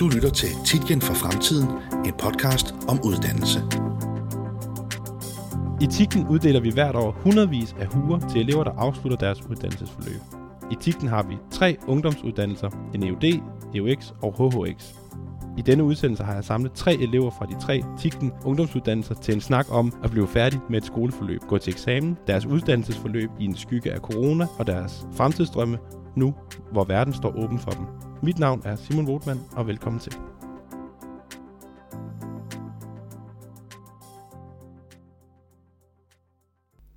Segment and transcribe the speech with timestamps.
[0.00, 1.68] Du lytter til Titjen for Fremtiden,
[2.04, 3.62] en podcast om uddannelse.
[5.80, 10.20] I Titgen uddeler vi hvert år hundredvis af huer til elever, der afslutter deres uddannelsesforløb.
[10.70, 13.40] I Titgen har vi tre ungdomsuddannelser, en EUD,
[13.74, 14.84] EUX og HHX.
[15.56, 19.40] I denne udsendelse har jeg samlet tre elever fra de tre Tikten ungdomsuddannelser til en
[19.40, 23.56] snak om at blive færdig med et skoleforløb, gå til eksamen, deres uddannelsesforløb i en
[23.56, 25.78] skygge af corona og deres fremtidsdrømme
[26.16, 26.34] nu,
[26.72, 28.07] hvor verden står åben for dem.
[28.22, 30.12] Mit navn er Simon Wotman, og velkommen til.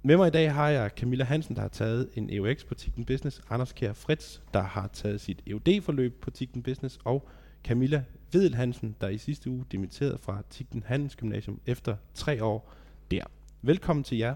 [0.03, 3.05] Med mig i dag har jeg Camilla Hansen, der har taget en EUX på Tikken
[3.05, 7.27] Business, Anders Kjær Fritz, der har taget sit EUD-forløb på Tikken Business, og
[7.63, 12.73] Camilla Vedel Hansen, der i sidste uge dimitterede fra Tikken Handelsgymnasium efter tre år
[13.11, 13.23] der.
[13.61, 14.35] Velkommen til jer.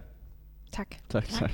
[0.71, 0.95] Tak.
[1.09, 1.51] Tak, tak.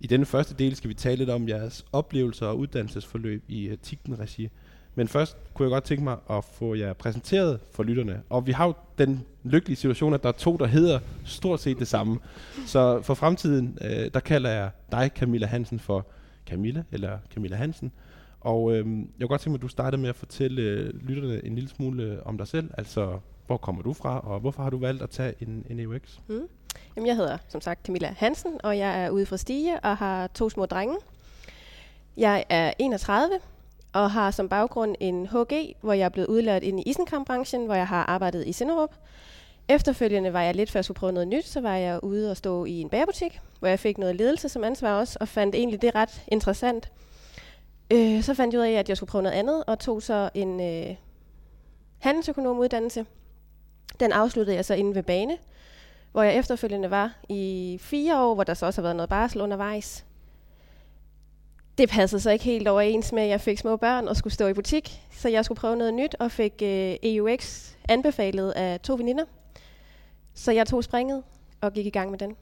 [0.00, 3.78] I denne første del skal vi tale lidt om jeres oplevelser og uddannelsesforløb i uh,
[3.82, 4.48] Tikken-regi.
[4.94, 8.22] Men først kunne jeg godt tænke mig at få jer præsenteret for lytterne.
[8.30, 11.78] Og vi har jo den lykkelige situation, at der er to, der hedder stort set
[11.78, 12.18] det samme.
[12.66, 16.06] Så for fremtiden, øh, der kalder jeg dig, Camilla Hansen, for
[16.46, 17.92] Camilla, eller Camilla Hansen.
[18.40, 18.84] Og øh, jeg
[19.20, 22.02] kunne godt tænke mig, at du startede med at fortælle øh, lytterne en lille smule
[22.02, 22.70] øh, om dig selv.
[22.78, 26.18] Altså, hvor kommer du fra, og hvorfor har du valgt at tage en, en EUX?
[26.28, 26.48] Mm.
[26.96, 30.26] Jamen, jeg hedder som sagt Camilla Hansen, og jeg er ude fra Stige og har
[30.26, 30.96] to små drenge.
[32.16, 33.30] Jeg er 31
[33.92, 37.74] og har som baggrund en HG, hvor jeg er blevet udlært ind i isenkampbranchen, hvor
[37.74, 38.94] jeg har arbejdet i Sinderup.
[39.68, 42.36] Efterfølgende var jeg lidt før jeg skulle prøve noget nyt, så var jeg ude og
[42.36, 45.82] stå i en bagerbutik, hvor jeg fik noget ledelse som ansvar også, og fandt egentlig
[45.82, 46.90] det ret interessant.
[47.90, 50.30] Øh, så fandt jeg ud af, at jeg skulle prøve noget andet, og tog så
[50.34, 50.96] en øh,
[51.98, 53.06] handelsøkonomuddannelse.
[54.00, 55.38] Den afsluttede jeg så inde ved Bane,
[56.12, 59.40] hvor jeg efterfølgende var i fire år, hvor der så også har været noget barsel
[59.40, 60.04] undervejs.
[61.80, 64.46] Det passede så ikke helt overens med, at jeg fik små børn og skulle stå
[64.46, 68.94] i butik, så jeg skulle prøve noget nyt og fik øh, EUX anbefalet af to
[68.94, 69.24] veninder.
[70.34, 71.22] Så jeg tog springet
[71.60, 72.36] og gik i gang med den.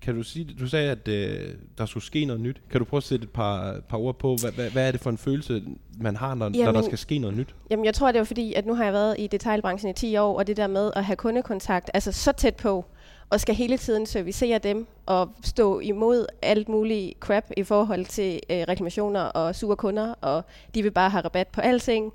[0.00, 2.62] Kan du sige, du sagde, at øh, der skulle ske noget nyt.
[2.70, 5.00] Kan du prøve at sætte et par, par ord på, hvad, hvad, hvad er det
[5.00, 5.62] for en følelse,
[5.98, 7.54] man har, når, Jamen- når der skal ske noget nyt?
[7.70, 10.16] Jamen, jeg tror, det var fordi, at nu har jeg været i detailbranchen i 10
[10.16, 12.84] år, og det der med at have kundekontakt, altså så tæt på,
[13.30, 18.40] og skal hele tiden servicere dem og stå imod alt muligt crap i forhold til
[18.50, 22.12] øh, reklamationer og sure kunder, og de vil bare have rabat på alting.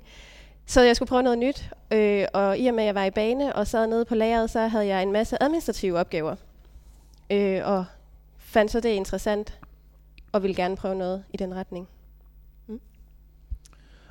[0.66, 3.10] Så jeg skulle prøve noget nyt, øh, og i og med, at jeg var i
[3.10, 6.36] bane og sad nede på lageret, så havde jeg en masse administrative opgaver.
[7.30, 7.84] Øh, og
[8.38, 9.58] fandt så det interessant,
[10.32, 11.88] og ville gerne prøve noget i den retning.
[12.66, 12.80] Mm.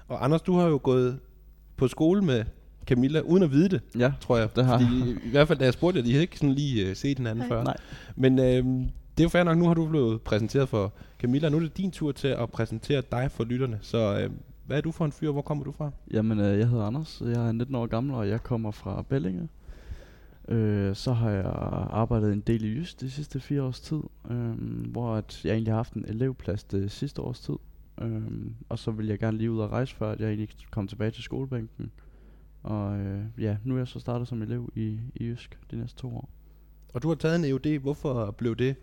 [0.08, 1.20] Og Anders, du har jo gået
[1.78, 2.46] på skole med
[2.88, 4.56] Camilla, uden at vide det, Ja, tror jeg.
[4.56, 6.90] det har Fordi, I hvert fald, da jeg spurgte jer, de havde ikke sådan lige
[6.90, 7.48] uh, set hinanden Nej.
[7.48, 7.64] før.
[7.64, 7.78] Nej.
[8.16, 8.46] Men øh,
[9.18, 11.78] det er jo fair nok, nu har du blevet præsenteret for Camilla, nu er det
[11.78, 13.80] din tur til at præsentere dig for lytterne.
[13.82, 14.30] Så øh,
[14.66, 15.92] hvad er du for en fyr, hvor kommer du fra?
[16.12, 19.50] Jamen, øh, jeg hedder Anders, jeg er 19 år gammel, og jeg kommer fra Bellinge.
[20.48, 21.46] Øh, så har jeg
[21.90, 24.00] arbejdet en del i Jysk de sidste fire års tid,
[24.32, 24.38] øh,
[24.92, 27.54] hvor at jeg egentlig har haft en elevplads det sidste års tid.
[28.02, 28.22] Øh,
[28.70, 31.12] og så vil jeg gerne lige ud og rejse, før at jeg egentlig kom tilbage
[31.12, 31.92] til skolebænken.
[32.66, 35.98] Og øh, ja, nu er jeg så startet som elev i, i Jysk de næste
[36.00, 36.30] to år.
[36.94, 38.76] Og du har taget en EUD, hvorfor blev det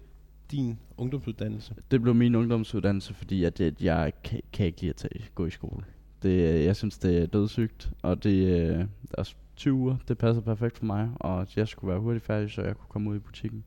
[0.50, 1.74] din ungdomsuddannelse?
[1.90, 5.46] Det blev min ungdomsuddannelse, fordi at jeg, jeg kan, kan ikke lide at tage, gå
[5.46, 5.84] i skole.
[6.22, 8.84] Det, jeg synes, det er dødssygt, og det øh,
[9.18, 12.62] er 20 uger, det passer perfekt for mig, og jeg skulle være hurtigt færdig, så
[12.62, 13.64] jeg kunne komme ud i butikken.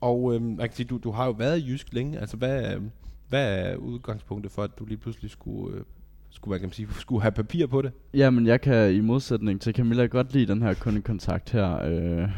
[0.00, 2.18] Og øh, jeg kan sige, du, du har jo været i Jysk længe.
[2.18, 2.80] Altså, hvad, er-
[3.28, 5.84] hvad er udgangspunktet for, at du lige pludselig skulle, øh,
[6.34, 7.92] skulle, hvad kan man sige, skulle have papir på det?
[8.14, 12.28] Jamen, jeg kan i modsætning til Camilla godt lide den her kundekontakt her, øh,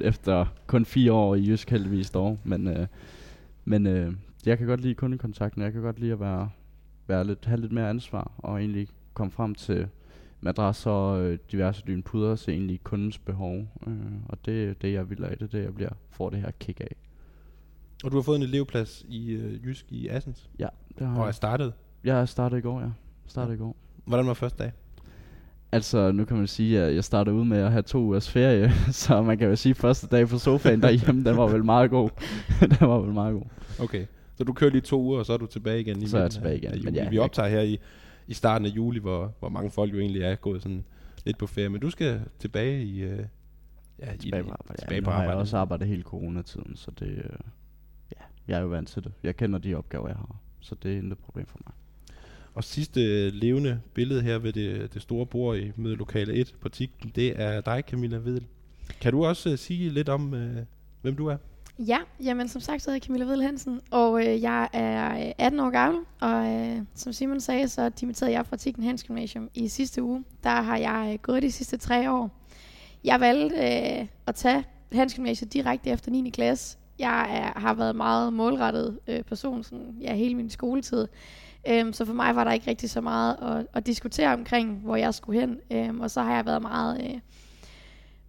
[0.08, 2.86] efter kun fire år i Jysk heldigvis dog, men, øh,
[3.64, 4.12] men øh,
[4.46, 6.50] jeg kan godt lide kundekontakten, jeg kan godt lide at være,
[7.06, 9.88] være lidt, have lidt mere ansvar, og egentlig komme frem til
[10.40, 13.56] madrasser og øh, diverse dynpuder, så egentlig kundens behov,
[13.86, 13.92] øh,
[14.28, 16.50] og det er det, jeg vil af, det er det, jeg bliver, får det her
[16.50, 16.96] kick af.
[18.04, 21.20] Og du har fået en elevplads i øh, Jysk i Assens, Ja, det har og
[21.20, 21.34] er jeg.
[21.34, 21.72] startet.
[22.04, 22.88] Jeg startede i går, ja.
[23.28, 23.76] Startede i går.
[24.04, 24.72] Hvordan var første dag?
[25.72, 28.72] Altså, nu kan man sige, at jeg startede ud med at have to ugers ferie,
[28.92, 31.90] så man kan jo sige, at første dag på sofaen derhjemme, den var vel meget
[31.90, 32.10] god.
[32.80, 33.44] den var vel meget god.
[33.80, 34.06] Okay.
[34.34, 36.22] Så du kører lige to uger, og så er du tilbage igen i Så er
[36.22, 37.78] jeg tilbage igen, af men ja, Vi optager her i,
[38.26, 40.84] i starten af juli, hvor, hvor mange folk jo egentlig er gået sådan
[41.24, 41.68] lidt på ferie.
[41.68, 43.00] Men du skal tilbage i...
[43.02, 43.18] Øh,
[43.98, 44.82] ja, Tilbage på arbejde.
[44.82, 45.40] Tilbage Ja, på nu har jeg arbejde.
[45.40, 47.38] også arbejdet hele coronatiden, så det, øh,
[48.12, 49.12] ja, jeg er jo vant til det.
[49.22, 51.74] Jeg kender de opgaver, jeg har, så det er intet problem for mig.
[52.58, 56.68] Og sidste øh, levende billede her ved det, det store bord i mødelokale 1 på
[56.68, 58.46] TIGten, det er dig, Camilla Vedel.
[59.00, 60.40] Kan du også uh, sige lidt om, uh,
[61.02, 61.36] hvem du er?
[61.78, 65.60] Ja, jamen som sagt så hedder jeg Camilla Vedel Hansen, og øh, jeg er 18
[65.60, 69.68] år gammel, og øh, som Simon sagde, så dimitterede jeg fra Tigten Hans Gymnasium i
[69.68, 70.24] sidste uge.
[70.44, 72.30] Der har jeg øh, gået de sidste tre år.
[73.04, 76.30] Jeg valgte øh, at tage Hans Gymnasium direkte efter 9.
[76.30, 76.78] klasse.
[76.98, 81.08] Jeg er, har været meget målrettet øh, person sådan, ja, hele min skoletid.
[81.68, 84.96] Øhm, så for mig var der ikke rigtig så meget at, at diskutere omkring, hvor
[84.96, 85.60] jeg skulle hen.
[85.70, 87.20] Øhm, og så har jeg været meget øh,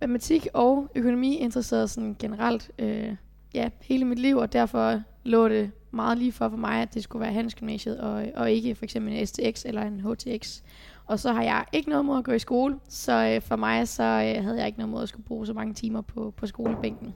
[0.02, 3.16] matematik og økonomi interesseret sådan generelt øh,
[3.54, 7.04] ja, hele mit liv, og derfor lå det meget lige for for mig, at det
[7.04, 10.62] skulle være handelsgymnasiet, og, og ikke for eksempel en STX eller en HTX.
[11.06, 13.88] Og så har jeg ikke noget mod at gå i skole, så øh, for mig
[13.88, 16.48] så øh, havde jeg ikke noget mod at skulle bruge så mange timer på, på
[16.48, 17.14] skolebænken.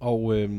[0.00, 0.50] Og øh,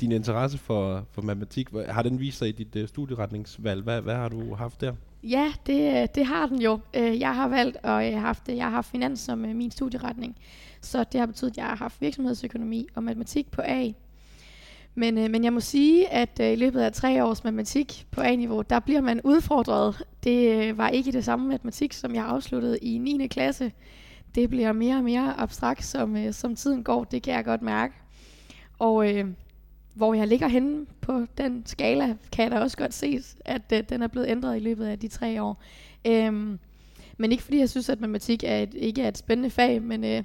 [0.00, 3.82] din interesse for, for matematik, har den vist sig i dit uh, studieretningsvalg?
[3.82, 4.92] Hvad, hvad har du haft der?
[5.22, 6.80] Ja, det, øh, det har den jo.
[6.94, 10.36] Øh, jeg har valgt, og jeg har haft, jeg har haft finans som min studieretning.
[10.80, 13.90] Så det har betydet, at jeg har haft virksomhedsøkonomi og matematik på A.
[14.94, 18.80] Men, men jeg må sige, at i løbet af tre års matematik på A-niveau, der
[18.80, 20.02] bliver man udfordret.
[20.24, 23.26] Det var ikke det samme matematik, som jeg afsluttede i 9.
[23.26, 23.72] klasse.
[24.34, 27.04] Det bliver mere og mere abstrakt, som, som tiden går.
[27.04, 27.94] Det kan jeg godt mærke.
[28.78, 29.26] Og øh,
[29.94, 33.82] hvor jeg ligger henne på den skala, kan jeg da også godt ses, at øh,
[33.88, 35.62] den er blevet ændret i løbet af de tre år.
[36.06, 36.58] Øhm,
[37.16, 40.04] men ikke fordi jeg synes, at matematik er et, ikke er et spændende fag, men
[40.04, 40.22] øh,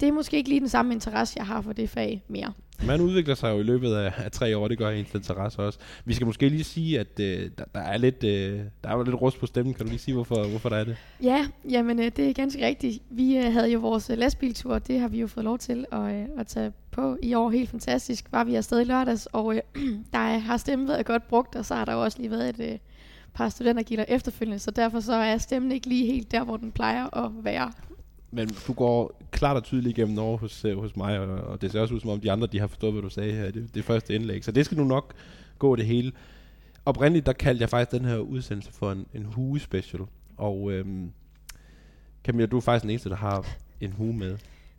[0.00, 2.52] det er måske ikke lige den samme interesse, jeg har for det fag mere.
[2.86, 5.78] Man udvikler sig jo i løbet af, af tre år, det gør ens interesse også.
[6.04, 9.20] Vi skal måske lige sige, at øh, der, der, er lidt, øh, der er lidt
[9.20, 9.74] rust på stemmen.
[9.74, 10.96] Kan du lige sige, hvorfor, hvorfor der er det?
[11.22, 13.02] Ja, jamen øh, det er ganske rigtigt.
[13.10, 16.14] Vi øh, havde jo vores øh, lastbiltur, det har vi jo fået lov til at,
[16.14, 17.50] øh, at tage på i år.
[17.50, 18.24] Helt fantastisk.
[18.32, 19.60] Var vi afsted i lørdags, og øh,
[20.12, 22.72] der har stemmen været godt brugt, og så har der jo også lige været et
[22.72, 22.78] øh,
[23.34, 27.24] par studentergilder efterfølgende, så derfor så er stemmen ikke lige helt der, hvor den plejer
[27.24, 27.72] at være.
[28.30, 31.72] Men du går klart og tydeligt igennem over hos, uh, hos mig, og, og det
[31.72, 33.74] ser også ud som om de andre, de har forstået, hvad du sagde her, det,
[33.74, 34.44] det første indlæg.
[34.44, 35.14] Så det skal nu nok
[35.58, 36.12] gå det hele.
[36.84, 40.02] Oprindeligt, der kaldte jeg faktisk den her udsendelse for en, en hue special.
[40.36, 41.12] Og øhm,
[42.24, 43.46] Camilla, du er faktisk den eneste, der har
[43.80, 44.38] en hue med.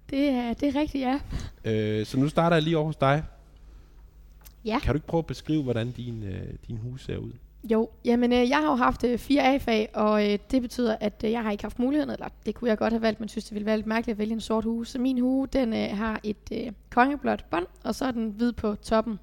[0.09, 1.19] Det er, det er rigtigt, ja.
[1.65, 3.23] Øh, så nu starter jeg lige over hos dig.
[4.65, 4.79] Ja.
[4.79, 7.31] Kan du ikke prøve at beskrive, hvordan din, øh, din hue ser ud?
[7.63, 11.23] Jo, jamen øh, jeg har jo haft øh, fire A-fag, og øh, det betyder, at
[11.25, 13.45] øh, jeg har ikke haft muligheden, eller det kunne jeg godt have valgt, men synes,
[13.45, 14.85] det ville være lidt mærkeligt at vælge en sort hue.
[14.85, 18.51] Så min hue, den øh, har et øh, kongeblåt bånd, og så er den hvid
[18.51, 19.19] på toppen.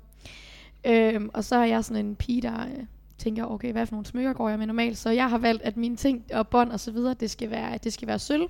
[0.86, 2.84] Øh, og så er jeg sådan en pige, der øh,
[3.18, 4.98] tænker, okay, hvad for nogle smykker går jeg med normalt?
[4.98, 7.78] Så jeg har valgt, at mine ting og bånd og så videre, det skal være,
[7.84, 8.48] det skal være sølv.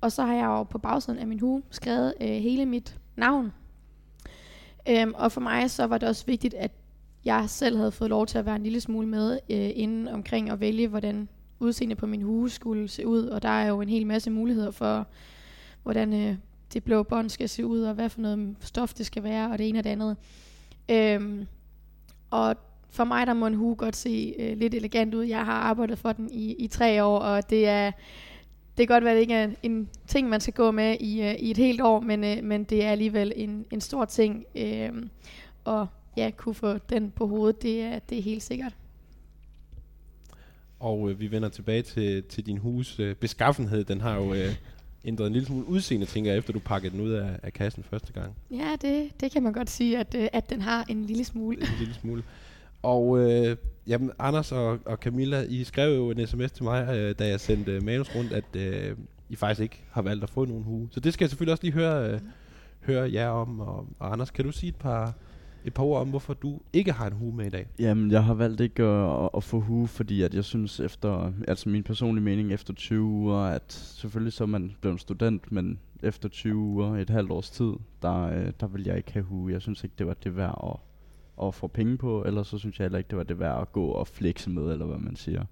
[0.00, 3.52] Og så har jeg jo på bagsiden af min hue skrevet øh, hele mit navn.
[4.88, 6.70] Øhm, og for mig så var det også vigtigt, at
[7.24, 10.50] jeg selv havde fået lov til at være en lille smule med øh, inden omkring
[10.50, 11.28] at vælge, hvordan
[11.60, 13.26] udseende på min hue skulle se ud.
[13.26, 15.06] Og der er jo en hel masse muligheder for,
[15.82, 16.36] hvordan øh,
[16.72, 19.58] det blå bånd skal se ud, og hvad for noget stof det skal være, og
[19.58, 20.16] det ene og det andet.
[20.88, 21.46] Øhm,
[22.30, 22.56] og
[22.90, 25.24] for mig der må en hue godt se øh, lidt elegant ud.
[25.24, 27.92] Jeg har arbejdet for den i, i tre år, og det er
[28.76, 31.22] det kan godt være, at det ikke er en ting, man skal gå med i,
[31.22, 34.44] øh, i et helt år, men, øh, men det er alligevel en, en stor ting.
[34.54, 34.92] Øh,
[35.64, 38.76] og ja, kunne få den på hovedet, det er, det er helt sikkert.
[40.80, 43.84] Og øh, vi vender tilbage til, til din hus øh, beskaffenhed.
[43.84, 44.54] Den har jo øh,
[45.04, 47.82] ændret en lille smule udseende, tænker jeg, efter du pakkede den ud af, af kassen
[47.82, 48.34] første gang.
[48.50, 51.60] Ja, det, det kan man godt sige, at, øh, at den har en lille smule.
[51.60, 52.22] En lille smule.
[52.82, 53.56] Og øh,
[53.86, 57.40] jamen, Anders og, og Camilla, I skrev jo en sms til mig, øh, da jeg
[57.40, 58.96] sendte øh, manus rundt, at øh,
[59.28, 60.88] I faktisk ikke har valgt at få nogen hue.
[60.90, 62.20] Så det skal jeg selvfølgelig også lige høre, øh,
[62.80, 63.60] høre jer om.
[63.60, 65.14] Og, og Anders, kan du sige et par,
[65.64, 67.66] et par ord om, hvorfor du ikke har en hue med i dag?
[67.78, 71.68] Jamen, jeg har valgt ikke at, at få hue, fordi at jeg synes efter, altså
[71.68, 76.28] min personlige mening efter 20 uger, at selvfølgelig så er man blevet student, men efter
[76.28, 79.52] 20 uger, et halvt års tid, der, øh, der vil jeg ikke have hue.
[79.52, 80.76] Jeg synes ikke, det var det værd at
[81.42, 83.72] at få penge på, eller så synes jeg heller ikke, det var det værd at
[83.72, 85.44] gå og flexe med, eller hvad man siger.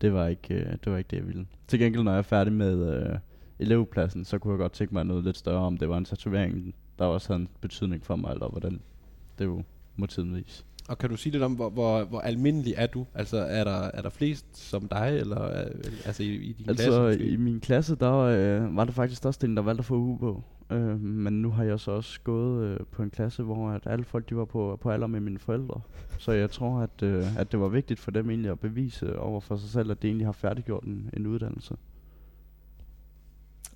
[0.00, 1.46] Det var ikke, øh, det, var ikke det, jeg ville.
[1.68, 3.18] Til gengæld, når jeg er færdig med øh,
[3.58, 6.74] elevpladsen, så kunne jeg godt tænke mig noget lidt større, om det var en tatovering,
[6.98, 8.80] der også havde en betydning for mig, eller hvordan
[9.38, 9.62] det jo
[9.96, 10.64] må tiden vise.
[10.88, 13.06] Og kan du sige lidt om, hvor, hvor, hvor almindelig er du?
[13.14, 15.40] Altså, er der, er der flest som dig, eller
[16.04, 17.00] altså i, i din altså, klasse?
[17.00, 20.18] Altså, i min klasse, der øh, var det faktisk størstedelen, der valgte at få uge
[20.18, 20.42] på.
[20.70, 24.04] Øh, men nu har jeg så også gået øh, på en klasse, hvor at alle
[24.04, 25.80] folk de var på, på alder med mine forældre.
[26.18, 29.40] Så jeg tror, at, øh, at det var vigtigt for dem egentlig at bevise over
[29.40, 31.76] for sig selv, at de egentlig har færdiggjort en, en uddannelse.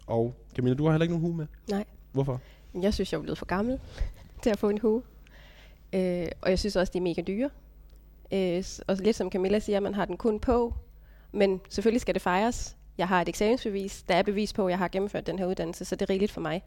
[0.07, 1.47] Og Camilla, du har heller ikke nogen hue med?
[1.71, 1.85] Nej.
[2.13, 2.41] Hvorfor?
[2.83, 3.79] Jeg synes, jeg er blevet for gammel
[4.43, 5.03] til at få en hue.
[5.93, 7.51] Øh, og jeg synes også, de er mega dyre.
[8.33, 10.75] Øh, og lidt som Camilla siger, man har den kun på.
[11.33, 12.77] Men selvfølgelig skal det fejres.
[12.99, 15.85] Jeg har et eksamensbevis, der er bevis på, at jeg har gennemført den her uddannelse,
[15.85, 16.63] så det er rigeligt for mig.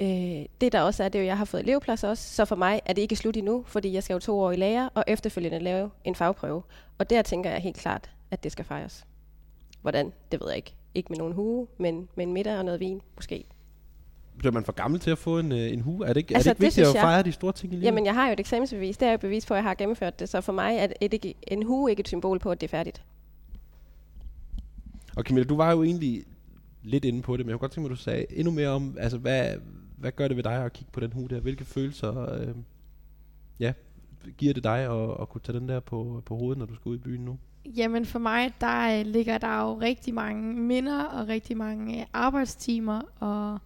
[0.00, 2.56] Øh, det der også er, det er jo, jeg har fået elevplads også, så for
[2.56, 5.04] mig er det ikke slut endnu, fordi jeg skal jo to år i lære, og
[5.06, 6.62] efterfølgende lave en fagprøve.
[6.98, 9.06] Og der tænker jeg helt klart, at det skal fejres.
[9.82, 10.12] Hvordan?
[10.32, 10.74] Det ved jeg ikke.
[10.94, 13.44] Ikke med nogen hue, men med en middag og noget vin, måske.
[14.38, 16.06] Bliver man for gammel til at få en, øh, en hue?
[16.06, 17.72] Er det ikke, Altså, er det ikke det vigtigt at jeg- fejre de store ting
[17.72, 17.84] i livet?
[17.86, 18.96] Jamen, jeg har jo et eksamensbevis.
[18.96, 20.28] Det er jo bevis på, at jeg har gennemført det.
[20.28, 23.02] Så for mig er et, en hue ikke et symbol på, at det er færdigt.
[25.16, 26.24] Og Camilla, du var jo egentlig
[26.82, 28.68] lidt inde på det, men jeg kunne godt tænke mig, at du sagde endnu mere
[28.68, 29.54] om, altså hvad,
[29.98, 31.40] hvad gør det ved dig at kigge på den hue der?
[31.40, 32.48] Hvilke følelser øh,
[33.60, 33.72] ja,
[34.38, 36.88] giver det dig at, at kunne tage den der på, på hovedet, når du skal
[36.88, 37.38] ud i byen nu?
[37.76, 42.06] Jamen for mig, der øh, ligger der jo rigtig mange minder og rigtig mange øh,
[42.12, 43.58] arbejdstimer og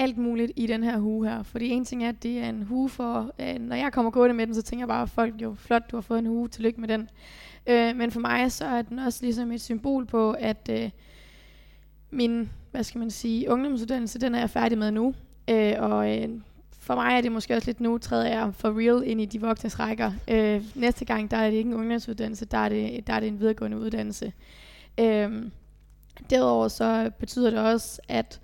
[0.00, 1.42] alt muligt i den her hue her.
[1.42, 4.34] Fordi en ting er, at det er en hue for, øh, når jeg kommer gående
[4.34, 6.80] med den, så tænker jeg bare, folk jo flot, du har fået en hue, tillykke
[6.80, 7.08] med den.
[7.66, 10.90] Øh, men for mig, så er den også ligesom et symbol på, at øh,
[12.10, 15.14] min, hvad skal man sige, ungdomsuddannelse, den er jeg færdig med nu.
[15.50, 16.28] Øh, og øh,
[16.78, 19.40] for mig er det måske også lidt nu, træder jeg for real ind i de
[19.40, 20.12] voksnes rækker.
[20.30, 23.28] Øh, næste gang, der er det ikke en ungdomsuddannelse, der er det, der er det
[23.28, 24.32] en videregående uddannelse.
[25.00, 25.42] Øh,
[26.30, 28.40] derudover så betyder det også, at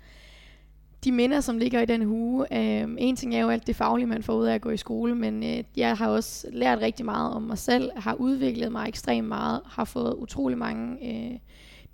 [1.03, 4.07] de minder, som ligger i den hue, øh, en ting er jo alt det faglige,
[4.07, 7.05] man får ud af at gå i skole, men øh, jeg har også lært rigtig
[7.05, 11.39] meget om mig selv, har udviklet mig ekstremt meget, har fået utrolig mange øh,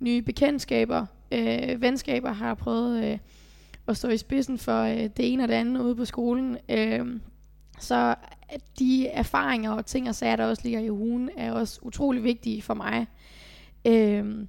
[0.00, 3.18] nye bekendtskaber, øh, venskaber, har prøvet øh,
[3.86, 6.58] at stå i spidsen for øh, det ene og det andet ude på skolen.
[6.68, 7.06] Øh,
[7.78, 8.14] så
[8.48, 12.24] at de erfaringer og ting og sager, der også ligger i ugen, er også utrolig
[12.24, 13.06] vigtige for mig.
[13.84, 14.46] Øh,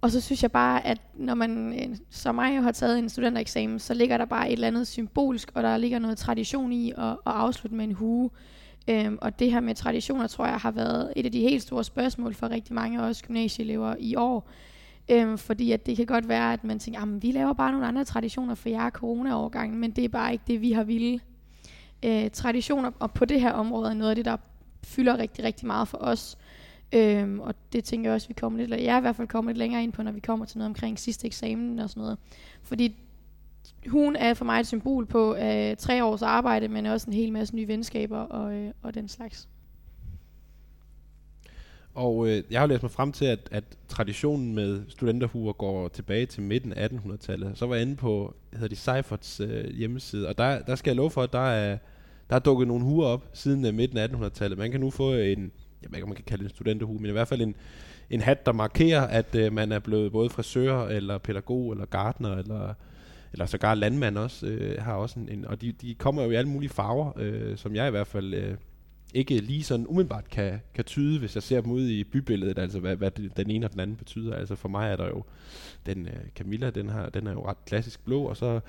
[0.00, 3.78] og så synes jeg bare, at når man øh, som mig har taget en studentereksamen,
[3.78, 7.04] så ligger der bare et eller andet symbolsk, og der ligger noget tradition i at,
[7.04, 8.30] at afslutte med en hue.
[8.88, 11.84] Øhm, og det her med traditioner, tror jeg, har været et af de helt store
[11.84, 14.50] spørgsmål for rigtig mange af os gymnasieelever i år.
[15.08, 17.86] Øhm, fordi at det kan godt være, at man tænker, at vi laver bare nogle
[17.86, 21.20] andre traditioner for jer corona-årgangen, men det er bare ikke det, vi har ville.
[22.04, 24.36] Øh, traditioner og på det her område er noget af det, der
[24.84, 26.38] fylder rigtig, rigtig meget for os.
[26.92, 29.52] Øhm, og det tænker jeg også, vi kommer lidt, jeg er i hvert fald kommet
[29.52, 32.18] lidt længere ind på, når vi kommer til noget omkring sidste eksamen og sådan noget.
[32.62, 32.96] Fordi
[33.86, 37.32] hun er for mig et symbol på øh, tre års arbejde, men også en hel
[37.32, 39.48] masse nye venskaber og, øh, og den slags.
[41.94, 46.26] Og øh, jeg har læst mig frem til, at, at traditionen med studenterhuer går tilbage
[46.26, 47.58] til midten af 1800-tallet.
[47.58, 50.96] Så var jeg inde på, hedder de Seiferts øh, hjemmeside, og der, der skal jeg
[50.96, 51.78] love for, at der er,
[52.30, 54.58] der er dukket nogle huer op siden øh, midten af 1800-tallet.
[54.58, 55.52] Man kan nu få en,
[55.86, 57.54] jeg ved ikke, om man kan kalde det en studenterhue, men i hvert fald en,
[58.10, 62.36] en hat, der markerer, at øh, man er blevet både frisør, eller pædagog, eller gartner,
[62.36, 62.74] eller,
[63.32, 66.34] eller sågar landmand også, øh, har også en, en og de, de kommer jo i
[66.34, 68.56] alle mulige farver, øh, som jeg i hvert fald øh,
[69.14, 72.80] ikke lige sådan umiddelbart kan, kan tyde, hvis jeg ser dem ude i bybilledet, altså
[72.80, 74.34] hvad, hvad det, den ene og den anden betyder.
[74.34, 75.24] Altså for mig er der jo,
[75.86, 78.60] den øh, Camilla, den, har, den er jo ret klassisk blå, og så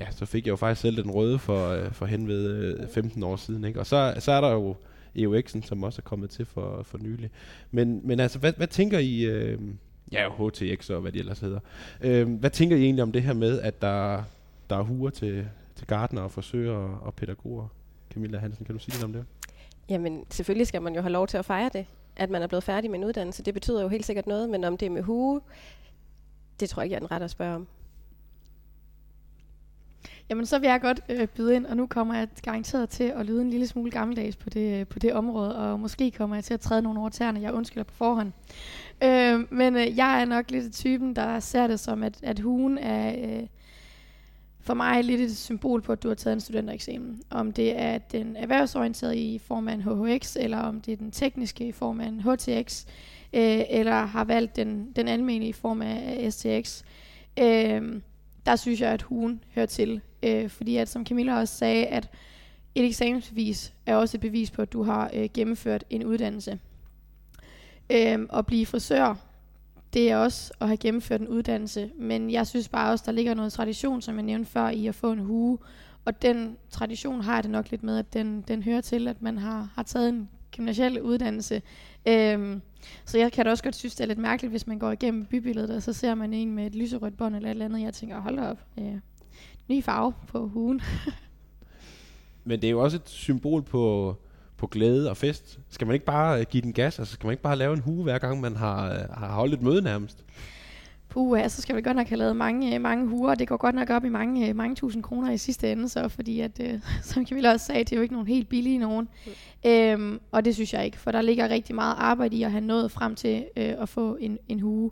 [0.00, 2.88] ja, så fik jeg jo faktisk selv den røde for, øh, for hen ved øh,
[2.88, 3.64] 15 år siden.
[3.64, 3.80] Ikke?
[3.80, 4.76] Og så, så er der jo
[5.16, 7.30] EUX'en, som også er kommet til for, for nylig.
[7.70, 9.58] Men, men altså, hvad, hvad tænker I, øh,
[10.12, 11.60] ja, HTX og hvad de ellers hedder,
[12.00, 14.22] øh, hvad tænker I egentlig om det her med, at der,
[14.70, 17.68] der er huer til, til gardner og forsøger og, og pædagoger?
[18.14, 19.24] Camilla Hansen, kan du sige lidt om det?
[19.88, 22.64] Jamen, selvfølgelig skal man jo have lov til at fejre det, at man er blevet
[22.64, 23.42] færdig med en uddannelse.
[23.42, 25.40] Det betyder jo helt sikkert noget, men om det er med hue,
[26.60, 27.66] det tror jeg ikke, jeg er den rette at spørge om.
[30.30, 33.26] Jamen, så vil jeg godt øh, byde ind, og nu kommer jeg garanteret til at
[33.26, 36.44] lyde en lille smule gammeldags på det, øh, på det område, og måske kommer jeg
[36.44, 37.40] til at træde nogle over tæerne.
[37.40, 38.32] Jeg undskylder på forhånd.
[39.02, 42.78] Øh, men øh, jeg er nok lidt typen, der ser det som, at, at hun
[42.78, 43.46] er øh,
[44.60, 47.22] for mig lidt et symbol på, at du har taget en studentereksamen.
[47.30, 51.10] Om det er den erhvervsorienterede i form af en HHX, eller om det er den
[51.10, 52.84] tekniske i form af en HTX,
[53.32, 56.82] øh, eller har valgt den, den almindelige i form af STX.
[57.38, 58.00] Øh,
[58.46, 60.00] der synes jeg, at hun hører til.
[60.24, 62.08] Øh, fordi at, som Camilla også sagde, at
[62.74, 66.58] et eksamensbevis er også et bevis på, at du har øh, gennemført en uddannelse.
[67.90, 69.14] Øh, at blive frisør,
[69.94, 73.34] det er også at have gennemført en uddannelse, men jeg synes bare også, der ligger
[73.34, 75.58] noget tradition, som jeg nævnte før, i at få en hue.
[76.04, 79.22] Og den tradition har jeg det nok lidt med, at den, den hører til, at
[79.22, 81.62] man har, har taget en gymnasial uddannelse.
[82.08, 82.62] Øhm,
[83.04, 85.24] så jeg kan da også godt synes, det er lidt mærkeligt, hvis man går igennem
[85.24, 87.94] bybilledet, og så ser man en med et lyserødt bånd eller et eller andet, jeg
[87.94, 88.98] tænker, hold op, øh,
[89.68, 90.80] ny farve på huen.
[92.44, 94.16] Men det er jo også et symbol på,
[94.56, 95.58] på glæde og fest.
[95.68, 96.98] Skal man ikke bare øh, give den gas?
[96.98, 99.54] Altså skal man ikke bare lave en hue, hver gang man har, øh, har holdt
[99.54, 100.24] et møde nærmest?
[101.08, 103.34] Puh, ja, så skal vi godt nok have lavet mange, øh, mange huer.
[103.34, 106.40] Det går godt nok op i mange, mange tusind kroner i sidste ende, så fordi
[106.40, 109.08] at, øh, som Camilla også sagde, det er jo ikke nogen helt billige nogen.
[109.26, 109.70] Mm.
[109.70, 112.64] Øhm, og det synes jeg ikke, for der ligger rigtig meget arbejde i at have
[112.64, 114.90] nået frem til øh, at få en, en hue.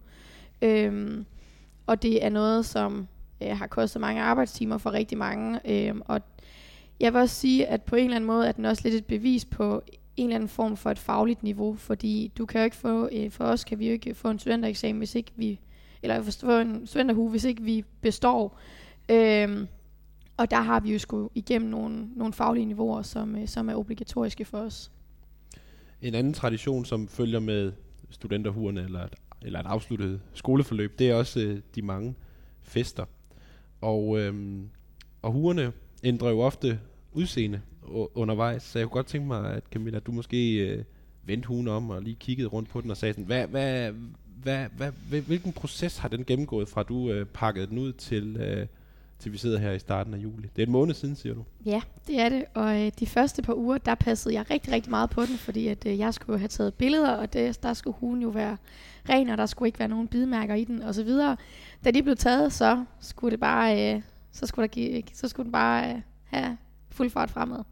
[0.62, 1.26] Øhm,
[1.86, 3.08] og det er noget, som
[3.46, 5.60] øh, har kostet mange arbejdstimer for rigtig mange.
[5.64, 6.20] Øh, og
[7.00, 9.06] jeg vil også sige, at på en eller anden måde er den også lidt et
[9.06, 9.82] bevis på
[10.16, 13.30] en eller anden form for et fagligt niveau, fordi du kan jo ikke få, øh,
[13.30, 15.60] for os kan vi jo ikke få en studentereksamen, hvis ikke vi,
[16.02, 18.58] eller få en studenterhue, hvis ikke vi består.
[19.08, 19.66] Øh,
[20.36, 23.74] og der har vi jo sgu igennem nogle, nogle faglige niveauer, som, øh, som er
[23.74, 24.90] obligatoriske for os.
[26.02, 27.72] En anden tradition, som følger med
[28.10, 32.14] studenterhuerne eller et, eller et afsluttet skoleforløb, det er også øh, de mange
[32.62, 33.04] fester.
[33.82, 34.68] Og, øhm,
[35.22, 35.72] og huerne
[36.04, 36.80] ændrer jo ofte
[37.12, 37.60] udseende
[38.14, 40.84] undervejs, så jeg kunne godt tænke mig, at Camilla, du måske øh,
[41.24, 43.92] vendte hugen om og lige kiggede rundt på den og sagde sådan, hvad, hvad,
[44.42, 48.66] hvad, hvad, hvilken proces har den gennemgået fra du øh, pakkede den ud til, øh,
[49.22, 50.48] til vi sidder her i starten af juli.
[50.56, 51.44] Det er en måned siden, siger du?
[51.66, 52.44] Ja, det er det.
[52.54, 55.68] Og øh, de første par uger, der passede jeg rigtig, rigtig meget på den, fordi
[55.68, 58.56] at, øh, jeg skulle have taget billeder, og det, der skulle hun jo være
[59.08, 61.36] ren, og der skulle ikke være nogen bidmærker i den, og så videre.
[61.84, 64.02] Da de blev taget, så skulle det bare, øh,
[64.32, 66.56] så skulle, der give, så skulle den bare øh, have
[66.90, 67.64] fuld fart fremad.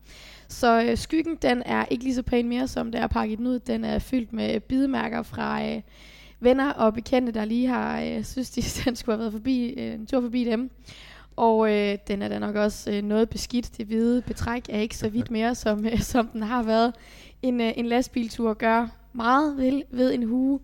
[0.48, 3.46] Så øh, skyggen, den er ikke lige så pæn mere, som det er pakket den
[3.46, 3.58] ud.
[3.58, 5.82] Den er fyldt med bidemærker fra øh,
[6.40, 9.94] venner og bekendte, der lige har øh, synes, de den skulle have været forbi, øh,
[9.94, 10.70] en tur forbi dem.
[11.40, 13.78] Og øh, den er da nok også øh, noget beskidt.
[13.78, 16.94] Det hvide betræk er ikke så vidt mere, som, øh, som den har været.
[17.42, 20.60] En, øh, en lastbiltur gør meget ved, ved en hue.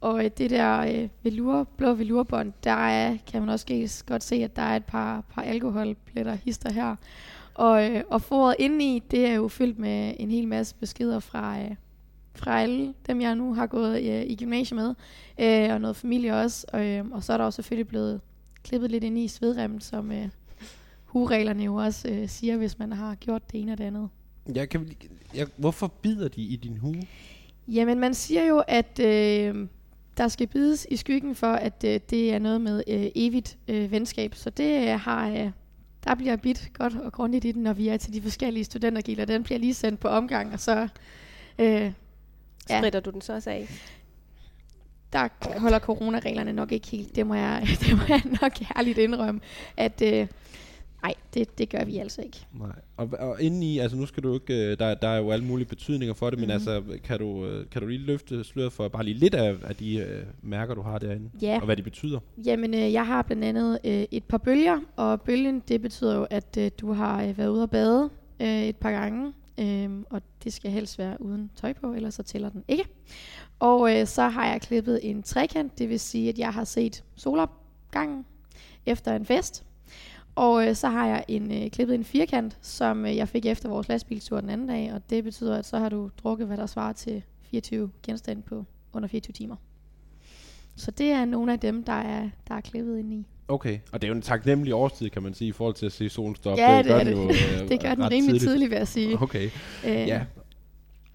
[0.00, 4.36] Og øh, det der øh, velur, blå velurbånd, der er, kan man også godt se,
[4.36, 6.96] at der er et par, par alkoholpletter hister her.
[7.54, 11.58] Og, øh, og foret indeni, det er jo fyldt med en hel masse beskeder fra,
[11.58, 11.74] øh,
[12.34, 14.94] fra alle dem, jeg nu har gået øh, i gymnasiet med.
[15.38, 16.66] Øh, og noget familie også.
[16.72, 18.20] Og, øh, og så er der også selvfølgelig blevet
[18.66, 20.28] klippet lidt ind i svedremmen, som øh,
[21.04, 24.08] hureglerne jo også øh, siger, hvis man har gjort det ene og det andet.
[24.54, 24.90] Jeg kan,
[25.34, 27.02] jeg, hvorfor bider de i din hue?
[27.68, 29.68] Jamen, man siger jo, at øh,
[30.16, 33.90] der skal bides i skyggen for, at øh, det er noget med øh, evigt øh,
[33.90, 34.34] venskab.
[34.34, 35.28] Så det øh, har...
[35.28, 35.50] Øh,
[36.04, 39.24] der bliver bidt godt og grundigt i den, når vi er til de forskellige studentergiler.
[39.24, 40.88] Den bliver lige sendt på omgang, og så...
[41.58, 41.92] Øh,
[42.68, 42.78] ja.
[42.78, 43.68] Strider du den så også af?
[45.12, 47.16] Der holder coronareglerne nok ikke helt.
[47.16, 49.40] Det må jeg, det må jeg nok ærligt indrømme,
[49.76, 50.26] at øh,
[51.02, 52.46] nej, det, det gør vi altså ikke.
[52.52, 52.72] Nej.
[52.96, 55.68] Og, og indeni, altså nu skal du ikke, øh, der, der er jo alle mulige
[55.68, 56.48] betydninger for det, mm-hmm.
[56.48, 56.68] men mhm.
[56.68, 59.76] altså, kan du, øh, kan du lige løfte sløret for bare lige lidt af, af
[59.76, 61.30] de øh, mærker, du har derinde?
[61.42, 61.58] Ja.
[61.60, 62.20] Og hvad de betyder?
[62.46, 66.26] Jamen, øh, jeg har blandt andet øh, et par bølger, og bølgen, det betyder jo,
[66.30, 70.22] at øh, du har øh, været ude at bade øh, et par gange, øh, og
[70.44, 72.84] det skal helst være uden tøj på, ellers så tæller den ikke.
[73.58, 77.04] Og øh, så har jeg klippet en trekant, det vil sige, at jeg har set
[77.14, 78.26] solopgangen
[78.86, 79.64] efter en fest.
[80.34, 83.68] Og øh, så har jeg en, øh, klippet en firkant, som øh, jeg fik efter
[83.68, 86.66] vores lastbilstur den anden dag, og det betyder, at så har du drukket, hvad der
[86.66, 89.56] svarer til 24 genstande på under 24 timer.
[90.76, 93.26] Så det er nogle af dem, der er, der er klippet ind i.
[93.48, 95.92] Okay, og det er jo en taknemmelig årstid, kan man sige, i forhold til at
[95.92, 96.58] se solen stå op.
[96.58, 97.06] Ja, det, det gør det.
[97.06, 99.22] Den jo, øh, det gør den rimelig tidligt, tidligt, vil jeg sige.
[99.22, 99.50] Okay,
[99.86, 100.24] øh, ja.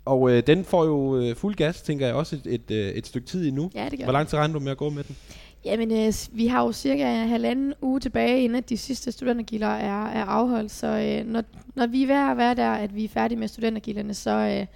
[0.05, 3.07] Og øh, den får jo øh, fuld gas, tænker jeg, også et, et, øh, et
[3.07, 3.71] stykke tid endnu.
[3.75, 5.15] Ja, det gør Hvor lang tid regner du med at gå med den?
[5.65, 10.05] Jamen, øh, vi har jo cirka en halvanden uge tilbage, inden de sidste studentergilder er,
[10.05, 10.71] er afholdt.
[10.71, 11.43] Så øh, når,
[11.75, 14.67] når vi er ved at være der, at vi er færdige med studentergilderne, så, øh,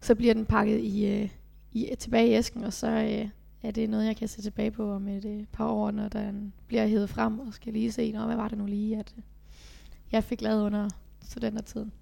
[0.00, 1.28] så bliver den pakket i, øh,
[1.72, 3.28] i, tilbage i æsken, og så øh,
[3.62, 6.52] er det noget, jeg kan se tilbage på om et øh, par år, når den
[6.66, 9.22] bliver hævet frem, og skal lige se, hvad var det nu lige, at øh,
[10.12, 10.88] jeg fik lavet under
[11.24, 11.92] studentertiden.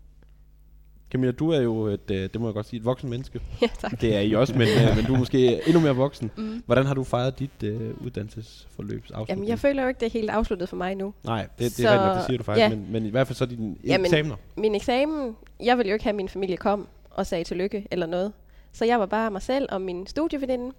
[1.11, 3.41] Camilla, du er jo et, øh, det må jeg godt sige, et voksen menneske.
[3.63, 4.01] Ja, tak.
[4.01, 6.31] Det er I også, men, øh, men du er måske endnu mere voksen.
[6.37, 6.63] Mm.
[6.67, 10.31] Hvordan har du fejret dit uh, uddannelsesforløb Jamen, jeg føler jo ikke, det er helt
[10.31, 11.15] afsluttet for mig nu.
[11.25, 12.69] Nej, det, det så, er rigtigt, det siger du faktisk, ja.
[12.69, 14.37] men, men i hvert fald så din Jamen, eksamener.
[14.57, 18.07] Min eksamen, jeg ville jo ikke have, at min familie kom og sagde tillykke eller
[18.07, 18.33] noget.
[18.73, 20.75] Så jeg var bare mig selv og min studieveninde,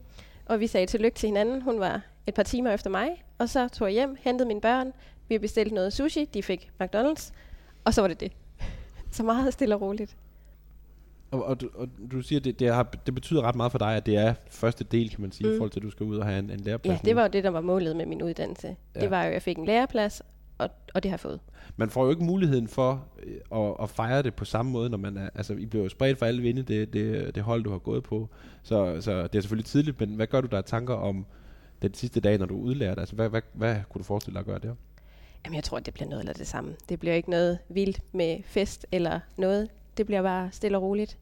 [0.46, 1.62] og vi sagde tillykke til hinanden.
[1.62, 4.92] Hun var et par timer efter mig, og så tog jeg hjem, hentede mine børn,
[5.30, 7.32] vi bestilte noget sushi, de fik McDonald's,
[7.86, 8.32] og så var det det.
[9.12, 10.18] Så meget stille og roligt.
[11.32, 13.96] Og, og, du, og du siger, det, det, har, det betyder ret meget for dig,
[13.96, 15.54] at det er første del, kan man sige, mm.
[15.54, 17.04] i forhold til, at du skal ud og have en, en læreplads.
[17.04, 18.76] Ja, det var jo det, der var målet med min uddannelse.
[18.96, 19.00] Ja.
[19.00, 20.22] Det var jo, at jeg fik en læreplads,
[20.58, 21.40] og, og det har jeg fået.
[21.78, 24.98] Man får jo ikke muligheden for øh, at, at fejre det på samme måde, når
[24.98, 27.72] man er, altså I bliver jo spredt for alle vinde, det, det, det hold, du
[27.72, 28.30] har gået på.
[28.64, 31.26] Så, så det er selvfølgelig tidligt, men hvad gør du der tanker om
[31.82, 33.00] den sidste dag, når du er udlært?
[33.00, 34.76] Altså, hvad, hvad, hvad kunne du forestille dig at gøre der?
[35.46, 36.76] Jamen, jeg tror, at det bliver noget eller det samme.
[36.90, 39.70] Det bliver ikke noget vildt med fest eller noget.
[39.98, 41.18] Det bliver bare stille og roligt.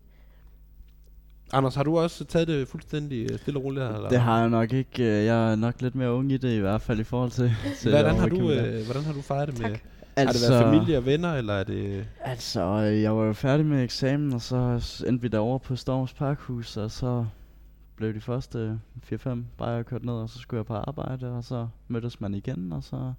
[1.54, 3.86] Anders, har du også taget det fuldstændig øh, stille og roligt?
[3.86, 4.10] Eller?
[4.10, 5.04] Det har jeg nok ikke.
[5.04, 7.52] Øh, jeg er nok lidt mere ung i det i hvert fald i forhold til...
[7.78, 9.72] til hvordan, har du, øh, hvordan har du fejret det tak.
[9.72, 9.80] med...
[10.16, 12.08] Altså, har det været familie og venner, eller er det...
[12.22, 14.58] Altså, jeg var jo færdig med eksamen, og så
[15.08, 17.26] endte vi derovre på Storms Parkhus, og så
[17.96, 18.80] blev de første
[19.14, 22.74] 4-5 bare kørt ned, og så skulle jeg på arbejde, og så mødtes man igen,
[22.74, 23.14] og så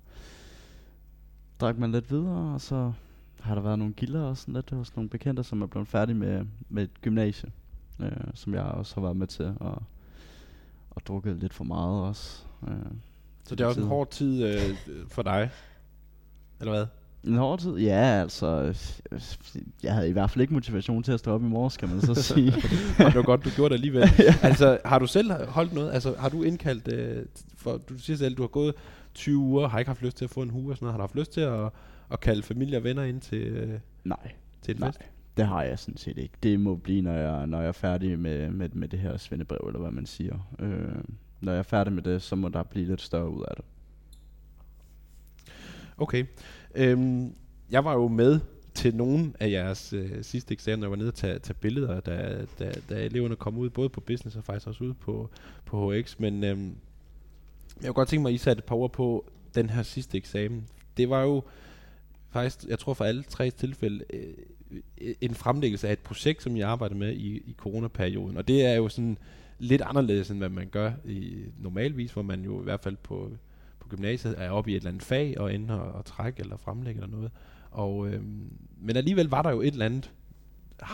[1.60, 2.92] drak man lidt videre, og så
[3.40, 6.16] har der været nogle gilder og sådan lidt hos nogle bekendte, som er blevet færdige
[6.16, 7.50] med, med et gymnasie,
[8.00, 9.82] øh, som jeg også har været med til, og,
[10.90, 12.42] og drukket lidt for meget også.
[12.68, 12.74] Øh,
[13.48, 14.76] Så det er også en hård tid øh,
[15.08, 15.50] for dig,
[16.60, 16.86] eller hvad?
[17.24, 17.76] En hård tid?
[17.76, 18.46] Ja, altså,
[19.12, 19.20] øh,
[19.82, 22.00] jeg havde i hvert fald ikke motivation til at stå op i morges, kan man
[22.00, 22.52] så sige.
[22.98, 24.02] Og det var godt, du gjorde det alligevel.
[24.42, 25.92] Altså, har du selv holdt noget?
[25.92, 28.74] Altså, har du indkaldt, øh, for du siger selv, du har gået
[29.14, 30.92] 20 uger, har ikke haft lyst til at få en hue og sådan noget.
[30.92, 31.70] Har du haft lyst til at,
[32.10, 35.00] at kalde familie og venner ind til, øh, Nej, til en nej, fest?
[35.36, 36.34] det har jeg sådan set ikke.
[36.42, 39.60] Det må blive, når jeg, når jeg er færdig med, med, med det her svendebrev,
[39.66, 40.54] eller hvad man siger.
[40.58, 41.04] Øh,
[41.40, 43.64] når jeg er færdig med det, så må der blive lidt større ud af det.
[45.96, 46.24] Okay.
[46.74, 47.34] Øhm,
[47.70, 48.40] jeg var jo med
[48.74, 52.44] til nogle af jeres øh, sidste eksamener, jeg var nede og tage, tage billeder, da,
[52.58, 55.30] da, da eleverne kom ud, både på business og faktisk også ud på,
[55.64, 56.76] på HX, men øhm,
[57.80, 60.18] jeg kunne godt tænke mig, at I satte et par ord på den her sidste
[60.18, 60.66] eksamen.
[60.96, 61.42] Det var jo
[62.30, 64.34] faktisk, jeg tror for alle tre tilfælde, øh,
[65.20, 68.74] en fremlæggelse af et projekt, som jeg arbejdede med i, i coronaperioden, og det er
[68.74, 69.18] jo sådan
[69.58, 73.30] lidt anderledes, end hvad man gør i normalvis, hvor man jo i hvert fald på,
[73.80, 77.02] på gymnasiet er oppe i et eller andet fag og ender og, trække eller fremlægge
[77.02, 77.30] eller noget.
[77.70, 78.22] Og, øh,
[78.80, 80.10] men alligevel var der jo et eller andet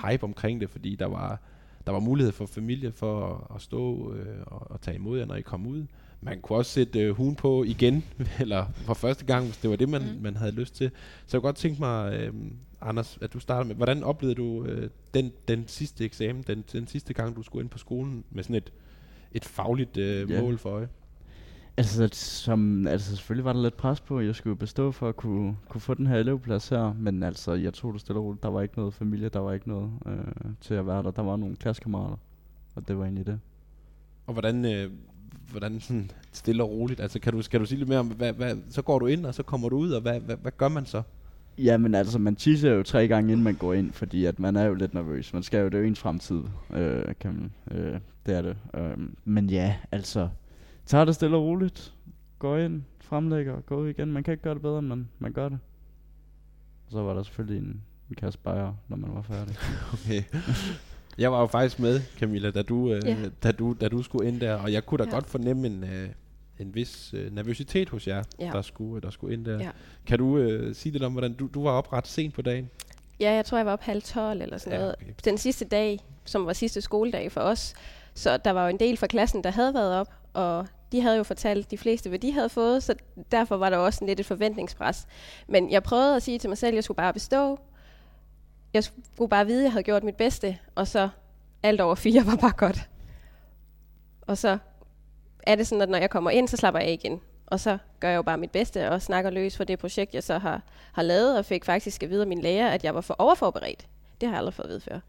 [0.05, 1.41] hype omkring det, fordi der var,
[1.87, 5.27] der var mulighed for familie for at, at stå øh, og, og tage imod jer,
[5.27, 5.87] når I kom ud.
[6.21, 8.05] Man kunne også sætte øh, hun på igen,
[8.41, 10.23] eller for første gang, hvis det var det, man, mm.
[10.23, 10.91] man havde lyst til.
[11.27, 12.33] Så jeg kunne godt tænke mig, øh,
[12.81, 16.87] Anders, at du starter med, hvordan oplevede du øh, den, den sidste eksamen, den, den
[16.87, 18.73] sidste gang, du skulle ind på skolen med sådan et,
[19.33, 20.43] et fagligt øh, Ja.
[20.43, 20.89] mål for øje?
[21.79, 25.57] Altså, som, altså selvfølgelig var der lidt pres på, jeg skulle bestå for at kunne,
[25.69, 28.43] kunne få den her elevplads her, men altså, jeg tog det stille og roligt.
[28.43, 30.15] Der var ikke noget familie, der var ikke noget øh,
[30.61, 31.11] til at være der.
[31.11, 32.17] Der var nogle klassekammerater,
[32.75, 33.41] og det var egentlig det.
[34.27, 34.91] Og hvordan, øh,
[35.51, 38.33] hvordan sådan stille og roligt, altså kan du, skal du sige lidt mere om, hvad,
[38.33, 40.69] hvad, så går du ind, og så kommer du ud, og hvad, hvad, hvad gør
[40.69, 41.03] man så?
[41.59, 44.65] Jamen altså, man tisser jo tre gange, inden man går ind, fordi at man er
[44.65, 45.33] jo lidt nervøs.
[45.33, 48.57] Man skal jo, det er jo ens fremtid, øh, kan man, øh, det er det.
[48.75, 50.29] Øh, men ja, altså,
[50.87, 51.95] tager det stille og roligt,
[52.39, 54.13] går ind, fremlægger, går ud igen.
[54.13, 55.59] Man kan ikke gøre det bedre, end man, man gør det.
[56.87, 59.57] Og så var der selvfølgelig en, en kasse bajer, når man var færdig.
[59.93, 60.23] Okay.
[61.19, 63.17] Jeg var jo faktisk med, Camilla, da du, øh, Ja.
[63.43, 65.11] da du, da du skulle ind der, og jeg kunne da Ja.
[65.11, 66.09] godt fornemme en, øh,
[66.59, 68.51] en vis øh, nervøsitet hos jer, Ja.
[68.53, 69.59] der, skulle, der skulle ind der.
[69.59, 69.71] Ja.
[70.07, 72.71] Kan du øh, sige lidt om, hvordan du, du var op ret sent på dagen?
[73.21, 74.97] Ja, jeg tror, jeg var op halv 12 eller sådan Ja, ja, noget.
[75.03, 75.13] okay.
[75.25, 77.75] Den sidste dag, som var sidste skoledag for os.
[78.15, 81.17] Så der var jo en del fra klassen, der havde været op, og de havde
[81.17, 82.95] jo fortalt de fleste, hvad de havde fået, så
[83.31, 85.07] derfor var der også lidt et forventningspres.
[85.49, 87.59] Men jeg prøvede at sige til mig selv, at jeg skulle bare bestå.
[88.75, 91.09] Jeg skulle bare vide, at jeg havde gjort mit bedste, og så
[91.63, 92.89] alt over fire var bare godt.
[94.23, 94.59] Og så
[95.43, 97.21] er det sådan, at når jeg kommer ind, så slapper jeg igen.
[97.47, 100.23] Og så gør jeg jo bare mit bedste og snakker løs for det projekt, jeg
[100.23, 103.01] så har, har lavet, og fik faktisk at vide af min lærer, at jeg var
[103.01, 103.87] for overforberedt.
[104.21, 105.01] Det har jeg aldrig fået at vide før.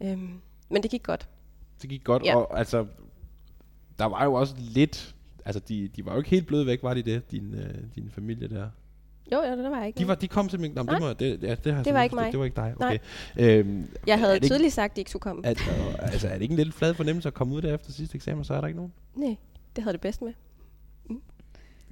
[0.00, 1.28] Øhm, men det gik godt.
[1.82, 2.36] Det gik godt, Ja.
[2.36, 2.86] og altså,
[4.00, 6.94] der var jo også lidt, altså de, de var jo ikke helt bløde væk, var
[6.94, 8.68] de det, din, øh, din familie der?
[9.32, 9.98] Jo, jo, det var jeg ikke.
[9.98, 11.08] De, var, de kom simpelthen, nå, men det, Nej.
[11.08, 12.32] må, det, ja, det, har Det var ikke mig.
[12.32, 12.98] Det var ikke dig, Nej.
[13.36, 13.58] okay.
[13.58, 15.46] Øhm, jeg havde det ikke- tydeligt sagt, at de ikke skulle komme.
[15.46, 17.92] At, øh, altså, er det ikke en lidt flad fornemmelse at komme ud der efter
[17.92, 18.92] sidste eksamen, så er der ikke nogen?
[19.14, 19.36] Nej,
[19.76, 20.32] det havde det bedst med.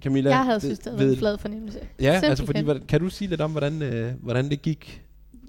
[0.02, 1.78] Camilla, Jeg havde synes, det havde været ved- en flad fornemmelse.
[2.00, 2.46] Ja, altså Simpelthen.
[2.46, 5.04] fordi, hvordan, kan du sige lidt om, hvordan, øh, hvordan det gik,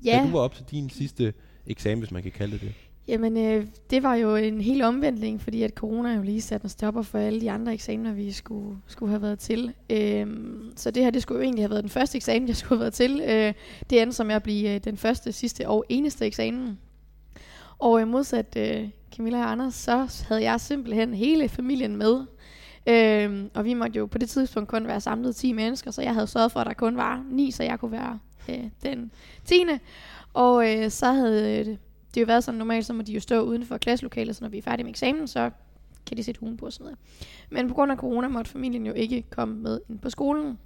[0.06, 1.34] Ja, da du var op til din sidste
[1.68, 2.74] eksamen, hvis man kan kalde det det?
[3.10, 6.70] Jamen øh, det var jo en hel omvendling, fordi at corona jo lige satte en
[6.70, 9.74] stopper for alle de andre eksamener, vi skulle, skulle have været til.
[9.90, 10.28] Øh,
[10.76, 12.80] så det her, det skulle jo egentlig have været den første eksamen, jeg skulle have
[12.80, 13.22] været til.
[13.22, 13.54] Øh,
[13.90, 16.80] det endte som at blive øh, den første, sidste og eneste eksamen.
[17.80, 22.26] Og øh, modsat øh, Camilla og Anders, så havde jeg simpelthen hele familien med.
[22.88, 26.14] Øh, og vi måtte jo på det tidspunkt kun være samlet 10 mennesker, så jeg
[26.14, 28.20] havde sørget for, at der kun var 9, så jeg kunne være
[28.50, 29.12] øh, den
[29.46, 29.56] 10.
[30.34, 31.78] Og øh, så havde øh,
[32.16, 34.50] det jo været sådan normalt, så må de jo stå uden for klasselokalet, så når
[34.50, 35.52] vi er færdige med eksamen, så
[36.06, 37.00] kan de sætte hugen på og sådan noget.
[37.50, 40.60] Men på grund af corona måtte familien jo ikke komme med ind på skolen.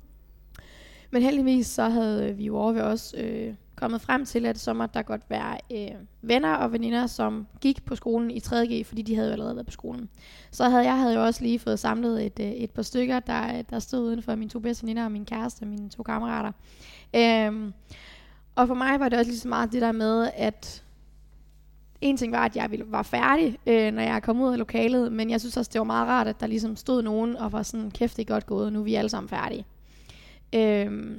[1.12, 4.74] Men heldigvis så havde vi jo over ved os øh, kommet frem til, at så
[4.74, 9.02] måtte der godt være øh, venner og veninder, som gik på skolen i 3.G, fordi
[9.02, 10.10] de havde jo allerede været på skolen.
[10.52, 13.62] Så havde jeg havde jo også lige fået samlet et, øh, et par stykker, der,
[13.62, 16.52] der stod uden for mine to bedste veninder og min kæreste og mine to kammerater.
[17.16, 17.72] Øh,
[18.56, 20.84] og for mig var det også lige så meget det der med, at
[22.04, 25.12] en ting var, at jeg ville- var færdig, øh, når jeg kom ud af lokalet,
[25.12, 27.64] men jeg synes også, det var meget rart, at der ligesom stod nogen og var
[27.64, 29.66] sådan, kæft, det er godt gået, nu er vi alle sammen færdige.
[30.56, 31.18] Øh,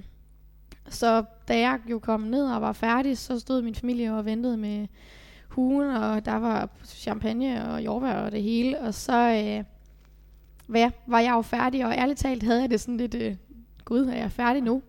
[0.88, 4.57] så da jeg jo kom ned og var færdig, så stod min familie og ventede
[4.57, 4.87] med
[5.49, 9.64] hugen, og der var champagne og jordbær og det hele, og så øh,
[10.66, 13.37] hvad, var jeg jo færdig, og ærligt talt havde jeg det sådan lidt, øh,
[13.85, 14.83] gud, er jeg færdig nu?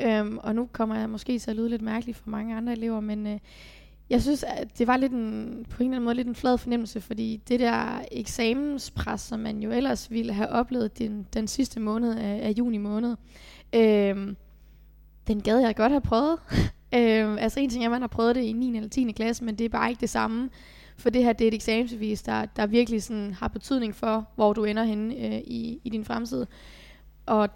[0.00, 3.00] Øhm, og nu kommer jeg måske til at lyde lidt mærkeligt for mange andre elever,
[3.00, 3.38] men øh,
[4.10, 6.58] jeg synes, at det var lidt en, på en eller anden måde lidt en flad
[6.58, 11.80] fornemmelse, fordi det der eksamenspres, som man jo ellers ville have oplevet den, den sidste
[11.80, 13.16] måned af, af juni måned,
[13.72, 14.34] øh,
[15.26, 16.38] den gad jeg godt have prøvet.
[16.96, 18.76] øh, altså en ting er, at man har prøvet det i 9.
[18.76, 19.12] eller 10.
[19.12, 20.50] klasse, men det er bare ikke det samme.
[20.96, 24.52] For det her, det er et eksamensbevis, der, der virkelig sådan har betydning for, hvor
[24.52, 26.46] du ender henne øh, i, i din fremtid.
[27.26, 27.48] Og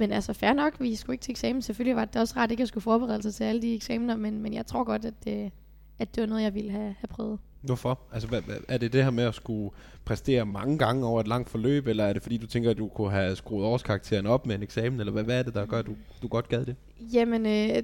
[0.00, 1.62] men altså, fair nok, vi skulle ikke til eksamen.
[1.62, 4.42] Selvfølgelig var det også rart ikke at skulle forberede sig til alle de eksamener, men,
[4.42, 5.52] men jeg tror godt, at det,
[5.98, 7.38] at det var noget, jeg ville have, have prøvet.
[7.62, 8.00] Hvorfor?
[8.12, 9.70] Altså, hvad, hvad, er det det her med at skulle
[10.04, 12.88] præstere mange gange over et langt forløb, eller er det fordi, du tænker, at du
[12.88, 15.78] kunne have skruet årskarakteren op med en eksamen, eller hvad, hvad er det, der gør,
[15.78, 16.76] at du, du godt gad det?
[17.00, 17.82] Jamen, øh,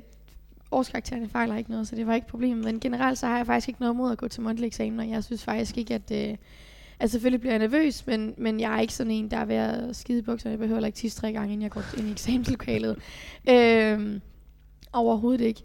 [0.71, 2.57] årskaraktererne fejler ikke noget, så det var ikke et problem.
[2.57, 5.09] Men generelt så har jeg faktisk ikke noget mod at gå til mundtlig eksamen, og
[5.09, 6.31] jeg synes faktisk ikke, at...
[6.31, 6.37] Øh,
[7.01, 9.57] Altså selvfølgelig bliver jeg nervøs, men, men jeg er ikke sådan en, der er ved
[9.57, 10.51] at skide i bukserne.
[10.51, 12.99] Jeg behøver ikke tisse tre gange, inden jeg går ind i eksamenslokalet.
[13.51, 14.21] øhm,
[14.93, 15.63] overhovedet ikke.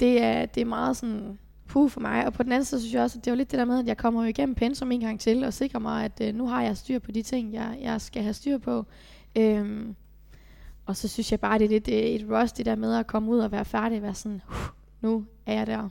[0.00, 2.26] Det er, det er meget sådan puh for mig.
[2.26, 3.64] Og på den anden side synes jeg også, at det er jo lidt det der
[3.64, 6.34] med, at jeg kommer jo igennem pensum en gang til, og sikrer mig, at øh,
[6.34, 8.86] nu har jeg styr på de ting, jeg, jeg skal have styr på.
[9.36, 9.94] Øhm,
[10.86, 13.06] og så synes jeg bare, det er lidt et, et rush, det der med at
[13.06, 14.56] komme ud og være færdig, og være sådan, uh,
[15.00, 15.88] nu er jeg der.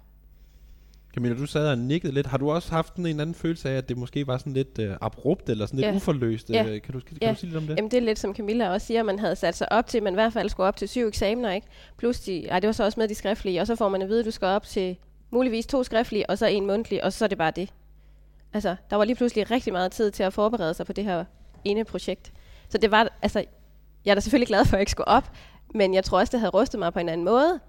[1.13, 2.27] Camilla, du sad og nikkede lidt.
[2.27, 4.79] Har du også haft en eller anden følelse af, at det måske var sådan lidt
[4.79, 5.95] uh, abrupt, eller sådan lidt Ja.
[5.95, 6.49] uforløst?
[6.49, 6.65] Ja.
[6.65, 7.29] Øh, Kan, du, kan Ja.
[7.31, 7.77] du sige lidt om det?
[7.77, 10.13] Jamen det er lidt som Camilla også siger, man havde sat sig op til, man
[10.13, 11.67] i hvert fald skulle op til syv eksamener, ikke?
[11.97, 14.09] Plus de, ej, det var så også med de skriftlige, og så får man at
[14.09, 14.97] vide, at du skal op til
[15.31, 17.69] muligvis to skriftlige, og så en mundtlig, og så er det bare det.
[18.53, 21.23] Altså, der var lige pludselig rigtig meget tid til at forberede sig på det her
[21.63, 22.31] ene projekt.
[22.69, 23.43] Så det var, altså,
[24.05, 25.31] jeg er da selvfølgelig glad for, at jeg ikke skulle op,
[25.75, 27.59] men jeg tror også, det havde rustet mig på en anden måde.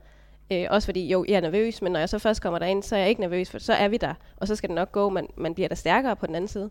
[0.52, 2.96] Øh, også fordi, jo, jeg er nervøs, men når jeg så først kommer derind, så
[2.96, 5.08] er jeg ikke nervøs, for så er vi der, og så skal det nok gå,
[5.08, 6.70] man, man bliver da stærkere på den anden side.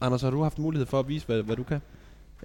[0.00, 1.80] Anders, har du haft mulighed for at vise, hvad, hvad du kan?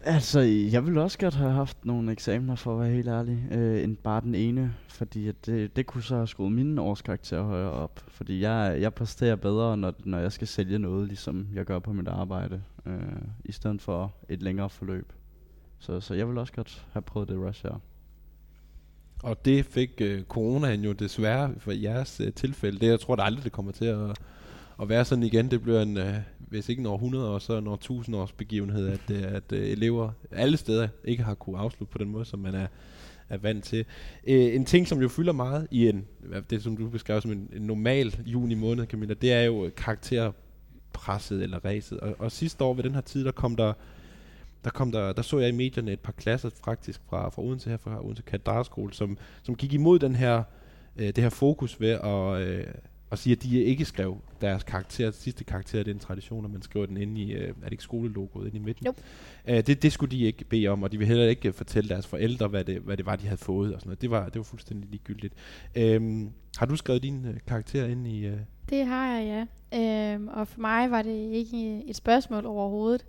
[0.04, 3.84] Altså, jeg ville også godt have haft nogle eksamener, for at være helt ærlig, øh,
[3.84, 7.72] end bare den ene, fordi at det, det kunne så have skruet mine årskarakterer højere
[7.72, 11.80] op, fordi jeg, jeg præsterer bedre, når, når jeg skal sælge noget, ligesom jeg gør
[11.80, 13.02] på mit arbejde, øh,
[13.46, 15.14] i stedet for et længere forløb.
[15.80, 17.80] Så, så jeg vil også godt have prøvet det rush her.
[19.26, 22.80] Og det fik øh, coronaen jo desværre for jeres øh, tilfælde.
[22.80, 24.20] Det, jeg tror da aldrig, det kommer til at,
[24.82, 25.52] at være sådan igen.
[25.52, 28.88] Det bliver en, øh, hvis ikke en århundrede, 100 så en år 1000 års begivenhed,
[28.88, 32.40] at, øh, at øh, elever alle steder ikke har kunne afslutte på den måde, som
[32.40, 32.68] man er,
[33.30, 33.86] er vant til.
[34.28, 36.06] Øh, en ting, som jo fylder meget i en,
[36.50, 41.44] det som du beskrev som en, en normal juni måned, Camilla, det er jo karakterpresset
[41.44, 42.00] eller ræset.
[42.00, 43.74] Og, og sidste år ved den her tid, der kom der
[44.66, 47.70] der, kom der, der så jeg i medierne et par klasser faktisk fra, fra Odense
[47.70, 50.44] her, fra Odense Katedralskole, som, som gik imod den her,
[50.98, 52.66] øh, det her fokus ved at, øh,
[53.12, 56.52] at sige, at de ikke skrev deres karakter, sidste karakter, det er en tradition, at
[56.52, 58.86] man skriver den inde i, øh, er det ikke skolelogoet inde i midten?
[58.86, 58.94] Jo.
[59.48, 62.08] Øh, det, det skulle de ikke bede om, og de ville heller ikke fortælle deres
[62.08, 64.02] forældre, hvad det, hvad det var, de havde fået og sådan noget.
[64.02, 65.34] Det var, det var fuldstændig ligegyldigt.
[65.76, 68.26] Øhm, har du skrevet din øh, karakter ind i...
[68.26, 68.38] Øh,
[68.70, 69.46] Det har jeg, ja.
[70.14, 73.06] Øhm, og for mig var det ikke et spørgsmål overhovedet.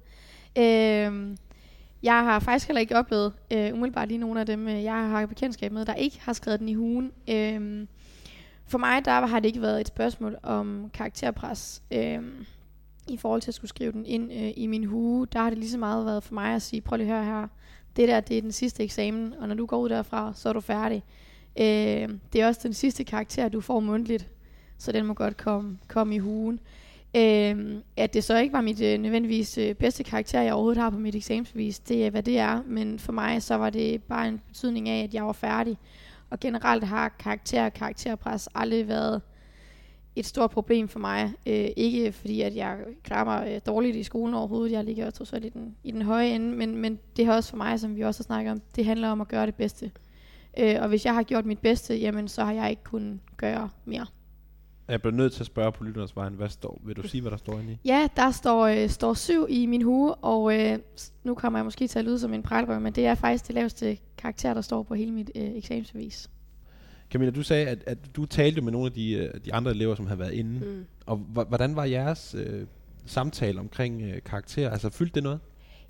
[0.58, 1.36] Øhm,
[2.06, 5.26] jeg har faktisk heller ikke oplevet øh, umiddelbart lige nogen af dem, øh, jeg har
[5.26, 7.12] bekendtskab med, der ikke har skrevet den i hugen.
[7.28, 7.86] Øh,
[8.66, 11.82] for mig der har det ikke været et spørgsmål om karakterpres.
[11.90, 12.18] øh,
[13.08, 15.58] I forhold til at skulle skrive den ind øh, i min hue, der har det
[15.58, 17.48] lige så meget været for mig at sige, prøv lige at høre her,
[17.96, 20.52] det der det er den sidste eksamen, og når du går ud derfra, så er
[20.52, 21.02] du færdig.
[21.58, 24.28] Øh, det er også den sidste karakter, du får mundtligt
[24.78, 26.60] så den må godt komme, komme i hugen.
[27.16, 30.90] Øh, at det så ikke var mit øh, nødvendigvis øh, bedste karakter, jeg overhovedet har
[30.90, 32.62] på mit eksamensbevis, det er, hvad det er.
[32.66, 35.78] Men for mig, så var det bare en betydning af, at jeg var færdig.
[36.30, 39.22] Og generelt har karakter og karakterpres aldrig været
[40.16, 41.32] et stort problem for mig.
[41.46, 44.72] Øh, ikke fordi, at jeg klarer mig øh, dårligt i skolen overhovedet.
[44.72, 46.56] Jeg ligger trods alt i den, i den høje ende.
[46.56, 49.08] Men, men det har også for mig, som vi også har snakket om, det handler
[49.08, 49.90] om at gøre det bedste.
[50.58, 53.68] Øh, og hvis jeg har gjort mit bedste, jamen så har jeg ikke kunnet gøre
[53.84, 54.06] mere
[54.88, 57.30] jeg bliver nødt til at spørge på lytternes vejen, hvad står, vil du sige, hvad
[57.30, 57.78] der står inde i?
[57.84, 60.78] Ja, der står, øh, står syv i min hue, og øh,
[61.24, 63.54] nu kommer jeg måske til at lyde som en pralrøv, men det er faktisk det
[63.54, 66.30] laveste karakter, der står på hele mit øh, eksamensbevis.
[67.10, 69.94] Camilla, du sagde, at, at du talte med nogle af de, øh, de andre elever,
[69.94, 70.66] som havde været inde.
[70.66, 70.84] Mm.
[71.06, 72.66] Og hvordan var jeres øh,
[73.06, 74.70] samtale omkring øh, karakter?
[74.70, 75.40] Altså, fyldte det noget?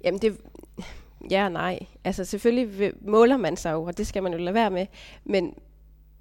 [0.04, 0.36] Jamen det,
[1.30, 1.78] ja og nej.
[2.04, 4.86] Altså selvfølgelig måler man sig jo, og det skal man jo lade være med.
[5.24, 5.54] Men,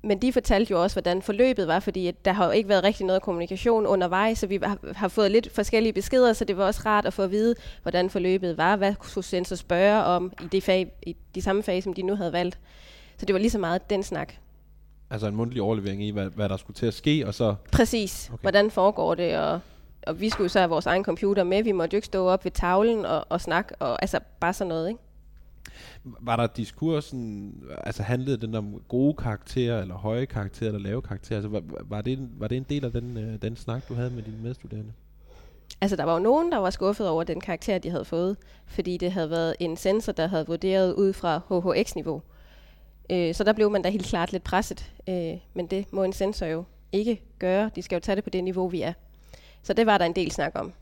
[0.06, 2.84] men de fortalte jo også, hvordan forløbet var, fordi at der har jo ikke været
[2.84, 6.66] rigtig noget kommunikation undervejs, så vi har, har fået lidt forskellige beskeder, så det var
[6.66, 10.48] også rart at få at vide, hvordan forløbet var, hvad kunne sensor spørge om i
[10.52, 12.60] det fag, i de samme fag, som de nu havde valgt.
[13.18, 14.34] Så det var lige så meget den snak.
[15.10, 17.56] Altså en mundtlig overlevering i, hvad, hvad der skulle til at ske, og så...
[17.72, 18.30] Præcis.
[18.34, 18.42] Okay.
[18.42, 19.60] Hvordan foregår det, og,
[20.08, 21.64] og vi skulle så have vores egen computer med.
[21.64, 24.70] Vi måtte jo ikke stå op ved tavlen og, og snakke, og altså bare sådan
[24.70, 25.00] noget, ikke?
[26.04, 31.38] Var der diskursen, altså handlede den om gode karakterer, eller høje karakterer, eller lave karakterer?
[31.38, 33.94] Altså, var, var, det, en, var det en del af den, øh, den snak, du
[33.94, 34.94] havde med dine medstuderende?
[35.82, 38.98] Altså, der var jo nogen, der var skuffet over den karakter, de havde fået, fordi
[38.98, 42.22] det havde været en sensor, der havde vurderet ud fra HHX-niveau.
[43.10, 46.14] Øh, så der blev man da helt klart lidt presset, øh, men det må en
[46.14, 47.70] sensor jo ikke gøre.
[47.76, 48.94] De skal jo tage det på det niveau, vi er.
[49.64, 50.74] Så det var der en del snak om.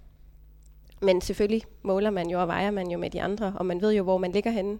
[1.03, 3.93] Men selvfølgelig måler man jo og vejer man jo med de andre, og man ved
[3.93, 4.79] jo, hvor man ligger henne.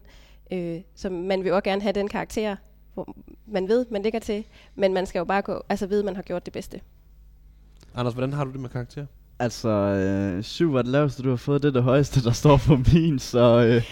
[0.53, 2.55] Øh, så man vil jo også gerne have den karakter,
[2.93, 3.15] hvor
[3.47, 6.15] man ved, man ligger til, men man skal jo bare gå, altså vide, at man
[6.15, 6.81] har gjort det bedste.
[7.95, 9.05] Anders, hvordan har du det med karakter?
[9.39, 11.63] Altså, øh, syv var det laveste, du har fået.
[11.63, 13.65] Det er det højeste, der står på min, så...
[13.65, 13.83] Øh,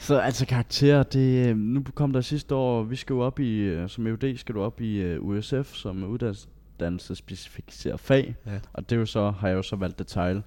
[0.00, 3.58] så altså karakter, det, øh, nu kom der sidste år, vi skal jo op i,
[3.58, 8.60] øh, som EUD skal du op i uh, USF, som uddannelsespecificeret fag, ja.
[8.72, 10.42] og det er jo så, har jeg jo så valgt detail.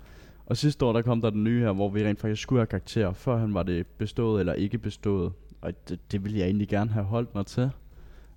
[0.46, 2.68] Og sidste år, der kom der den nye her, hvor vi rent faktisk skulle have
[2.68, 3.14] karakter.
[3.14, 5.34] Før han var det bestået eller ikke bestået.
[5.62, 7.72] Og det, det ville jeg egentlig gerne have holdt mig til.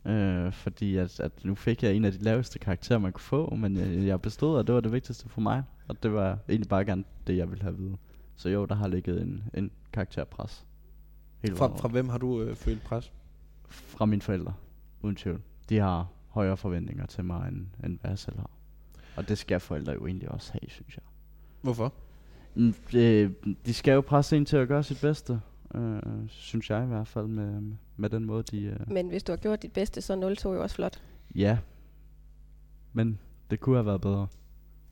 [0.07, 3.55] Øh, fordi at, at nu fik jeg en af de laveste karakterer, man kunne få,
[3.55, 5.63] men jeg, jeg bestod, og det var det vigtigste for mig.
[5.89, 7.97] Og det var egentlig bare gerne det, jeg ville have vide.
[8.37, 10.67] Så jo, der har ligget en, en karakterpres.
[11.43, 13.13] Helt fra, fra hvem har du øh, følt pres?
[13.69, 14.55] Fra mine forældre,
[15.03, 15.41] uden tvivl.
[15.69, 18.51] De har højere forventninger til mig, end, end hvad jeg selv har.
[19.17, 21.05] Og det skal forældre jo egentlig også have, synes jeg.
[21.63, 21.93] Hvorfor?
[22.55, 23.35] Mm, det,
[23.67, 25.41] de skal jo presse en til at gøre sit bedste.
[25.75, 27.63] Øh, synes jeg i hvert fald med,
[27.97, 28.63] med den måde de...
[28.63, 31.03] Øh Men hvis du har gjort dit bedste, så 0-2 jo også flot.
[31.35, 31.59] Ja.
[32.93, 33.19] Men
[33.51, 34.27] det kunne have været bedre.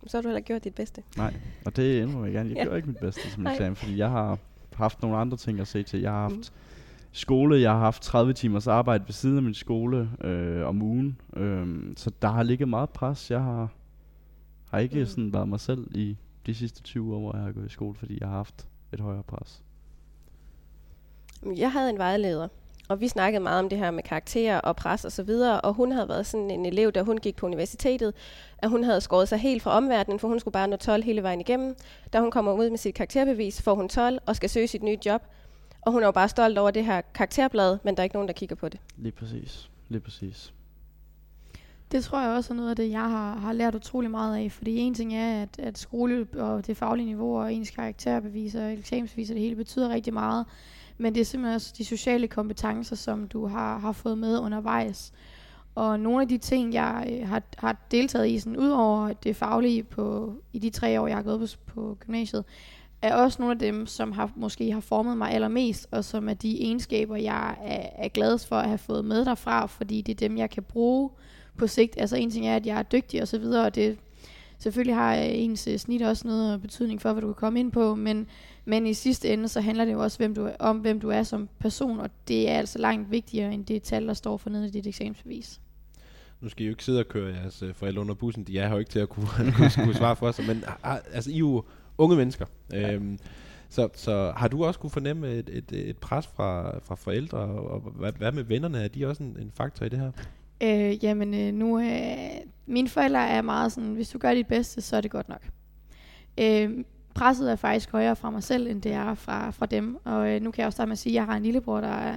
[0.06, 1.02] Så har du heller gjort dit bedste.
[1.16, 2.48] Nej, og det indrømmer jeg gerne.
[2.48, 2.62] Jeg ja.
[2.62, 4.38] gjorde ikke mit bedste som eksamen, fordi jeg har
[4.72, 6.00] haft nogle andre ting at se til.
[6.00, 6.42] Jeg har haft mm.
[7.12, 11.20] skole, jeg har haft 30 timers arbejde ved siden af min skole øh, om ugen.
[11.36, 13.30] Øh, så der har ligget meget pres.
[13.30, 13.68] Jeg har,
[14.70, 15.06] har ikke mm.
[15.06, 17.94] sådan været mig selv i de sidste 20 år, hvor jeg har gået i skole,
[17.94, 19.62] fordi jeg har haft et højere pres.
[21.56, 22.48] Jeg havde en vejleder,
[22.88, 25.74] og vi snakkede meget om det her med karakterer og pres og så videre, og
[25.74, 28.14] hun havde været sådan en elev, da hun gik på universitetet,
[28.58, 31.22] at hun havde skåret sig helt fra omverdenen, for hun skulle bare nå 12 hele
[31.22, 31.76] vejen igennem.
[32.12, 34.98] Da hun kommer ud med sit karakterbevis, får hun 12 og skal søge sit nye
[35.06, 35.22] job.
[35.80, 38.28] Og hun er jo bare stolt over det her karakterblad, men der er ikke nogen,
[38.28, 38.80] der kigger på det.
[38.96, 39.70] Lige præcis.
[39.88, 40.54] Lige præcis.
[41.92, 44.52] Det tror jeg også er noget af det, jeg har, har lært utrolig meget af.
[44.52, 48.72] Fordi en ting er, at, at skole og det faglige niveau og ens karakterbeviser og
[48.72, 50.46] eksamensbeviser, det hele betyder rigtig meget.
[50.98, 55.12] Men det er simpelthen også de sociale kompetencer, som du har, har fået med undervejs.
[55.74, 59.36] Og nogle af de ting, jeg øh, har, har deltaget i, sådan, ud over det
[59.36, 62.44] faglige på, i de tre år, jeg har gået på, på gymnasiet,
[63.02, 66.34] er også nogle af dem, som har, måske har formet mig allermest, og som er
[66.34, 70.28] de egenskaber, jeg er, er glad for at have fået med derfra, fordi det er
[70.28, 71.10] dem, jeg kan bruge
[71.58, 71.94] på sigt.
[71.98, 73.98] Altså en ting er, at jeg er dygtig og så videre, og det
[74.58, 77.94] selvfølgelig har ens øh, snit også noget betydning for, hvad du kan komme ind på,
[77.94, 78.26] men,
[78.64, 81.22] men i sidste ende, så handler det jo også hvem du, om, hvem du er
[81.22, 84.66] som person, og det er altså langt vigtigere, end det tal, der står for nede
[84.66, 85.60] i dit eksamensbevis.
[86.40, 88.66] Nu skal I jo ikke sidde og køre jeres øh, forældre under bussen, de er
[88.66, 90.64] her jo ikke til at kunne, kunne, kunne svare for sig, men
[91.12, 91.64] altså, I er jo
[91.98, 92.46] unge mennesker.
[92.72, 92.92] Ja.
[92.92, 93.18] Øhm,
[93.68, 97.70] så, så har du også kunne fornemme et, et, et pres fra, fra forældre, og,
[97.70, 98.84] og hvad, hvad med vennerne?
[98.84, 100.10] Er de også en, en faktor i det her?
[100.62, 102.08] Øh, jamen øh, nu, øh,
[102.66, 105.42] mine forældre er meget sådan, hvis du gør dit bedste, så er det godt nok.
[106.40, 109.98] Øh, presset er faktisk højere fra mig selv, end det er fra, fra dem.
[110.04, 111.80] Og øh, nu kan jeg også starte med at sige, at jeg har en lillebror,
[111.80, 112.14] der er,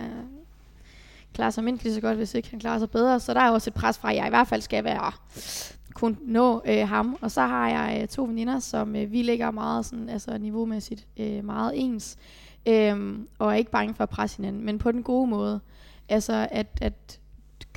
[1.33, 3.19] klarer sig mindst lige så godt, hvis ikke han klarer sig bedre.
[3.19, 5.11] Så der er også et pres fra, at jeg i hvert fald skal være
[5.97, 7.17] kunne nå øh, ham.
[7.21, 11.07] Og så har jeg øh, to veninder, som øh, vi ligger meget sådan, altså niveaumæssigt
[11.17, 12.17] øh, meget ens.
[12.67, 15.59] Øh, og er ikke bange for at presse hinanden, men på den gode måde.
[16.09, 17.19] Altså at, at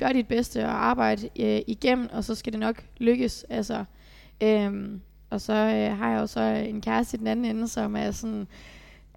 [0.01, 3.45] gør dit bedste og arbejde øh, igennem, og så skal det nok lykkes.
[3.49, 3.85] Altså,
[4.43, 7.95] øhm, og så øh, har jeg jo så en kæreste i den anden ende, som
[7.95, 8.47] er sådan,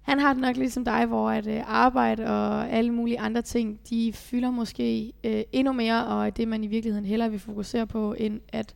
[0.01, 3.79] han har det nok ligesom dig, hvor at øh, arbejde og alle mulige andre ting,
[3.89, 8.13] de fylder måske øh, endnu mere, og det man i virkeligheden hellere vil fokusere på,
[8.13, 8.75] end at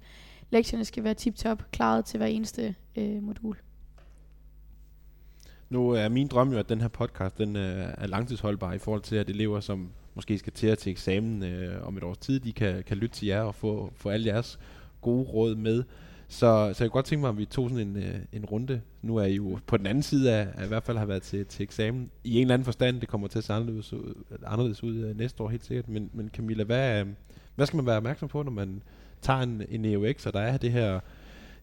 [0.50, 3.56] lektierne skal være tip-top klaret til hver eneste øh, modul.
[5.70, 9.02] Nu er min drøm jo, at den her podcast den øh, er langtidsholdbar i forhold
[9.02, 12.40] til, at elever, som måske skal til at til eksamen øh, om et års tid,
[12.40, 14.60] de kan, kan lytte til jer og få, få alle jeres
[15.02, 15.84] gode råd med.
[16.28, 16.38] Så,
[16.74, 18.82] så jeg kunne godt tænke mig, at vi tog sådan en, øh, en runde.
[19.02, 21.22] Nu er I jo på den anden side af, af i hvert fald har været
[21.22, 22.12] til, til eksamen.
[22.24, 24.14] I en eller anden forstand, det kommer til at se anderledes ud,
[24.46, 25.90] anderledes ud øh, næste år helt sikkert.
[25.90, 27.08] Men, men Camilla, hvad, øh,
[27.56, 28.82] hvad skal man være opmærksom på, når man
[29.22, 31.00] tager en, en EUX, og der er det her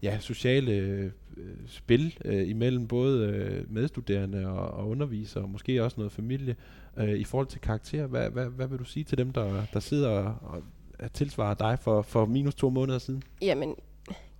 [0.02, 5.84] ja, sociale øh, Øh, spil øh, imellem både øh, medstuderende og, og undervisere, og måske
[5.84, 6.56] også noget familie,
[6.96, 8.06] øh, i forhold til karakter.
[8.06, 10.62] Hvad, hvad, hvad vil du sige til dem, der, der sidder og,
[10.98, 13.22] og tilsvarer dig for, for minus to måneder siden?
[13.42, 13.74] Jamen,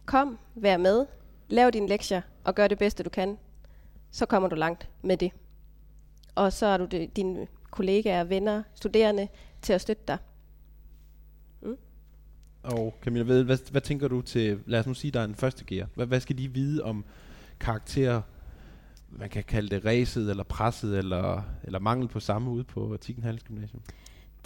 [0.06, 1.06] kom, vær med,
[1.48, 3.38] lav dine lektier og gør det bedste, du kan.
[4.10, 5.30] Så kommer du langt med det.
[6.34, 9.28] Og så er du det, din kollegaer, venner, studerende
[9.62, 10.18] til at støtte dig.
[12.66, 15.34] Og Camilla, hvad, hvad, hvad tænker du til, lad os nu sige, der er en
[15.34, 15.88] første gear.
[15.94, 17.04] Hvad, hvad skal de vide om
[17.60, 18.22] karakter,
[19.10, 23.38] man kan kalde det ræset, eller presset, eller, eller mangel på samme ude på Tikken
[23.44, 23.82] Gymnasium?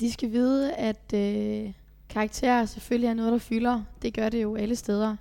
[0.01, 1.73] De skal vide, at øh,
[2.09, 3.83] karakterer selvfølgelig er noget, der fylder.
[4.03, 5.17] Det gør det jo alle steder.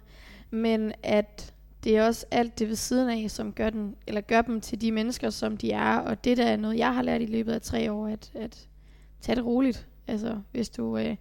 [0.52, 4.42] Men at det er også alt det ved siden af, som gør, den, eller gør
[4.42, 5.98] dem til de mennesker, som de er.
[5.98, 8.68] Og det der er noget, jeg har lært i løbet af tre år, at, at
[9.22, 9.88] tage det roligt.
[10.08, 11.16] Altså, hvis du øh,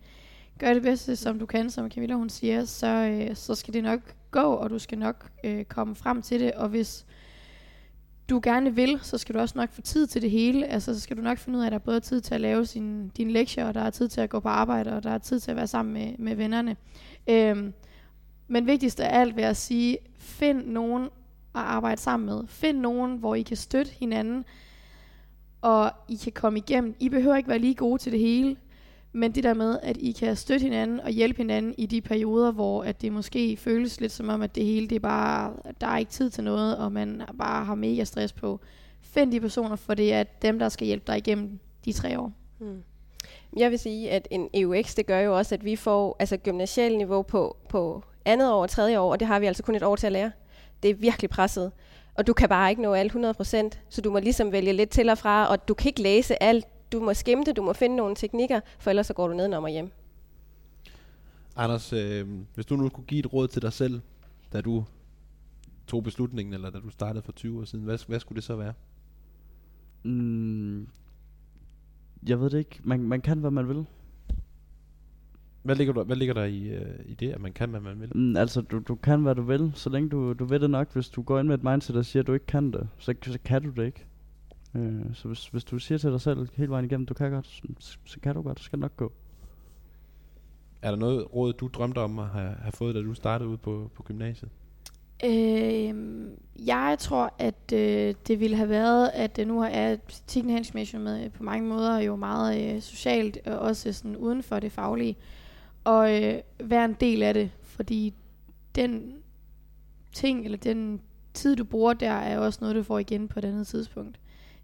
[0.59, 3.83] gør det bedste, som du kan, som Camilla hun siger, så, øh, så skal det
[3.83, 4.01] nok
[4.31, 6.53] gå, og du skal nok øh, komme frem til det.
[6.53, 7.07] Og hvis
[8.29, 10.67] du gerne vil, så skal du også nok få tid til det hele.
[10.67, 12.41] Altså, så skal du nok finde ud af, at der er både tid til at
[12.41, 15.11] lave sin, dine lektier, og der er tid til at gå på arbejde, og der
[15.11, 16.77] er tid til at være sammen med, med vennerne.
[17.29, 17.73] Øhm,
[18.49, 22.47] men vigtigst af alt vil jeg sige, find nogen at arbejde sammen med.
[22.47, 24.45] Find nogen, hvor I kan støtte hinanden,
[25.61, 26.95] og I kan komme igennem.
[27.01, 28.57] I behøver ikke være lige gode til det hele,
[29.13, 32.53] men det der med, at I kan støtte hinanden og hjælpe hinanden i de perioder,
[32.53, 35.87] hvor at det måske føles lidt som om, at det hele, det er bare, der
[35.87, 38.61] er ikke tid til noget, og man bare har mega stress på.
[39.01, 42.33] Find de personer, for det er dem, der skal hjælpe dig igennem de tre år.
[42.59, 42.83] Hmm.
[43.57, 46.97] Jeg vil sige, at en EUX, det gør jo også, at vi får altså gymnasial
[46.97, 49.83] niveau på, på andet år og tredje år, og det har vi altså kun et
[49.83, 50.33] år til at lære.
[50.83, 51.73] Det er virkelig presset.
[52.15, 55.09] Og du kan bare ikke nå alt 100%, så du må ligesom vælge lidt til
[55.09, 56.67] og fra, og du kan ikke læse alt.
[56.93, 59.65] Du må skimme det, du må finde nogle teknikker, for ellers så går du nedenom
[59.65, 59.91] og hjem.
[61.57, 64.01] Anders, øh, hvis du nu kunne give et råd til dig selv,
[64.53, 64.85] da du
[65.87, 68.57] tog beslutningen, eller da du startede for 20 år siden, hvad, hvad skulle det så
[68.57, 68.73] være?
[70.03, 70.89] Mm,
[72.29, 72.81] jeg ved det ikke.
[72.85, 73.87] Man, man kan, hvad man vil.
[75.63, 78.01] Hvad ligger der, hvad ligger der i, øh, i det, at man kan, hvad man
[78.01, 78.17] vil?
[78.17, 80.93] Mm, altså, du, du kan, hvad du vil, så længe du, du ved det nok.
[80.93, 83.15] Hvis du går ind med et mindset, der siger, at du ikke kan det, så,
[83.23, 84.07] så kan du det ikke.
[84.75, 87.47] Øh, så hvis, hvis du siger til dig selv hele vejen igennem, du kan godt,
[87.79, 89.13] så, så kan du godt, så skal det nok gå.
[90.83, 93.57] Er der noget råd, du drømte om at have, have fået, da du startede ud
[93.57, 94.51] på, på gymnasiet?
[95.25, 95.95] Øh,
[96.67, 99.97] jeg tror, at øh, det ville have været, at øh, nu er
[100.27, 104.61] Tikken Handelsmission med på mange måder jo meget øh, socialt, og også sådan uden for
[104.61, 105.17] det faglige,
[105.85, 108.15] og øh, være en del af det, fordi
[108.75, 109.15] den
[110.13, 111.01] ting, eller den
[111.35, 114.19] tid, du bruger der, er også noget, du får igen på et andet tidspunkt.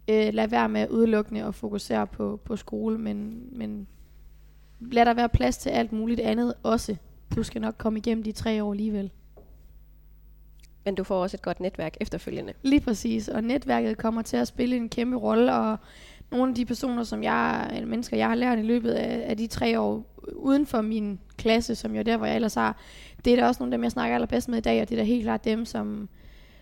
[0.07, 3.87] Øh, lad være med udelukkende at fokusere på, på skole, men, men
[4.79, 6.95] lad der være plads til alt muligt andet også.
[7.35, 9.11] Du skal nok komme igennem de tre år alligevel.
[10.85, 12.53] Men du får også et godt netværk efterfølgende.
[12.63, 15.77] Lige præcis, og netværket kommer til at spille en kæmpe rolle, og
[16.31, 19.37] nogle af de personer, som jeg, eller mennesker, jeg har lært i løbet af, af
[19.37, 22.77] de tre år uden for min klasse, som jo er der, hvor jeg ellers har,
[23.25, 24.95] det er da også nogle af dem, jeg snakker allerbedst med i dag, og det
[24.95, 26.09] er da helt klart dem, som,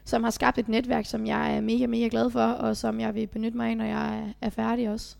[0.06, 3.16] som har skabt et netværk, som jeg er mega, mega glad for, og som jeg
[3.16, 5.16] vil benytte mig af, når jeg er, færdig også.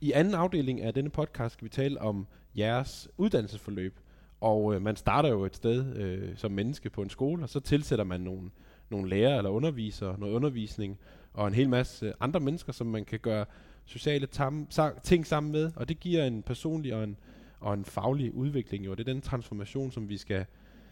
[0.00, 2.26] I anden afdeling af denne podcast skal vi tale om
[2.56, 4.00] jeres uddannelsesforløb.
[4.40, 7.60] Og øh, man starter jo et sted øh, som menneske på en skole, og så
[7.60, 8.50] tilsætter man nogle,
[8.90, 10.98] nogle lærere eller undervisere, noget undervisning,
[11.34, 13.44] og en hel masse andre mennesker, som man kan gøre
[13.86, 15.72] sociale tam, sa- ting sammen med.
[15.76, 17.16] Og det giver en personlig og en,
[17.60, 18.86] og en faglig udvikling.
[18.86, 18.94] Jo.
[18.94, 20.46] Det er den transformation, som vi skal,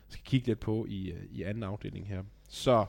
[0.09, 2.23] skal kigge lidt på i, i anden afdeling her.
[2.49, 2.87] Så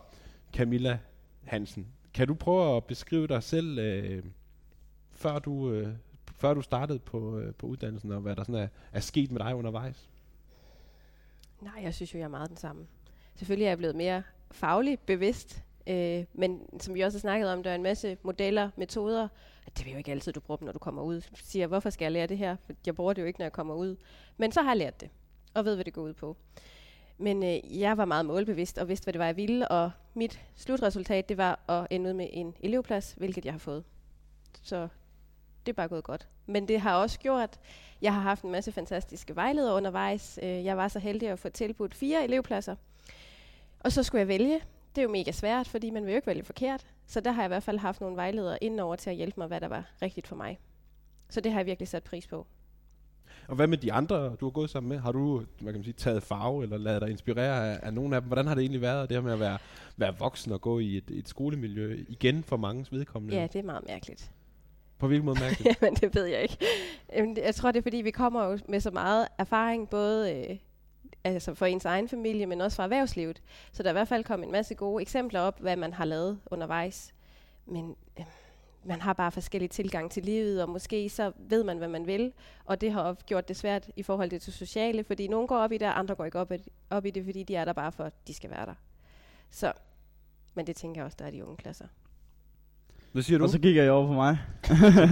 [0.54, 1.00] Camilla
[1.44, 4.24] Hansen, kan du prøve at beskrive dig selv, øh,
[5.12, 5.72] før du...
[5.72, 5.94] Øh,
[6.38, 9.40] før du startede på, øh, på uddannelsen, og hvad der sådan er, er sket med
[9.40, 10.10] dig undervejs?
[11.62, 12.88] Nej, jeg synes jo, jeg er meget den samme.
[13.36, 17.64] Selvfølgelig er jeg blevet mere faglig bevidst, øh, men som vi også har snakket om,
[17.64, 19.28] der er en masse modeller, metoder.
[19.78, 21.22] Det er jo ikke altid, du bruger dem, når du kommer ud.
[21.22, 22.56] Du siger, hvorfor skal jeg lære det her?
[22.66, 23.96] For jeg bruger det jo ikke, når jeg kommer ud.
[24.38, 25.10] Men så har jeg lært det,
[25.54, 26.38] og ved, hvad det går ud på.
[27.18, 30.42] Men øh, jeg var meget målbevidst og vidste, hvad det var, jeg ville, og mit
[30.56, 33.84] slutresultat, det var at ende ud med en elevplads, hvilket jeg har fået.
[34.62, 34.88] Så
[35.66, 36.28] det er bare gået godt.
[36.46, 37.60] Men det har også gjort, at
[38.02, 40.40] jeg har haft en masse fantastiske vejledere undervejs.
[40.44, 42.76] Øh, jeg var så heldig at få tilbudt fire elevpladser.
[43.80, 44.62] Og så skulle jeg vælge.
[44.96, 46.86] Det er jo mega svært, fordi man vil jo ikke vælge forkert.
[47.06, 49.48] Så der har jeg i hvert fald haft nogle vejledere indenover til at hjælpe mig,
[49.48, 50.60] hvad der var rigtigt for mig.
[51.30, 52.48] Så det har jeg virkelig sat pris på.
[53.48, 54.98] Og hvad med de andre, du har gået sammen med?
[54.98, 58.16] Har du hvad kan man sige, taget farve, eller ladet dig inspirere af, af nogle
[58.16, 58.28] af dem?
[58.28, 59.58] Hvordan har det egentlig været, det her med at være,
[59.98, 63.36] være voksen og gå i et, et skolemiljø igen for mange vedkommende?
[63.36, 64.32] Ja, det er meget mærkeligt.
[64.98, 65.78] På hvilken måde mærkeligt?
[65.82, 66.58] Jamen, det ved jeg ikke.
[67.46, 70.58] Jeg tror, det er fordi, vi kommer jo med så meget erfaring, både øh,
[71.26, 73.42] altså for ens egen familie, men også fra erhvervslivet.
[73.72, 76.06] Så der er i hvert fald kommet en masse gode eksempler op, hvad man har
[76.06, 77.14] lavet undervejs.
[77.66, 78.26] Men øh,
[78.84, 82.32] man har bare forskellige tilgang til livet, og måske så ved man, hvad man vil,
[82.66, 85.58] og det har også gjort det svært i forhold til det sociale, fordi nogen går
[85.58, 86.58] op i det, og andre går ikke op i,
[86.90, 88.74] op i det, fordi de er der bare for, at de skal være der.
[89.52, 89.74] Så,
[90.56, 91.86] men det tænker jeg også, der er de unge klasser.
[93.12, 93.44] Hvad siger du?
[93.44, 94.38] Og så kigger jeg over på mig.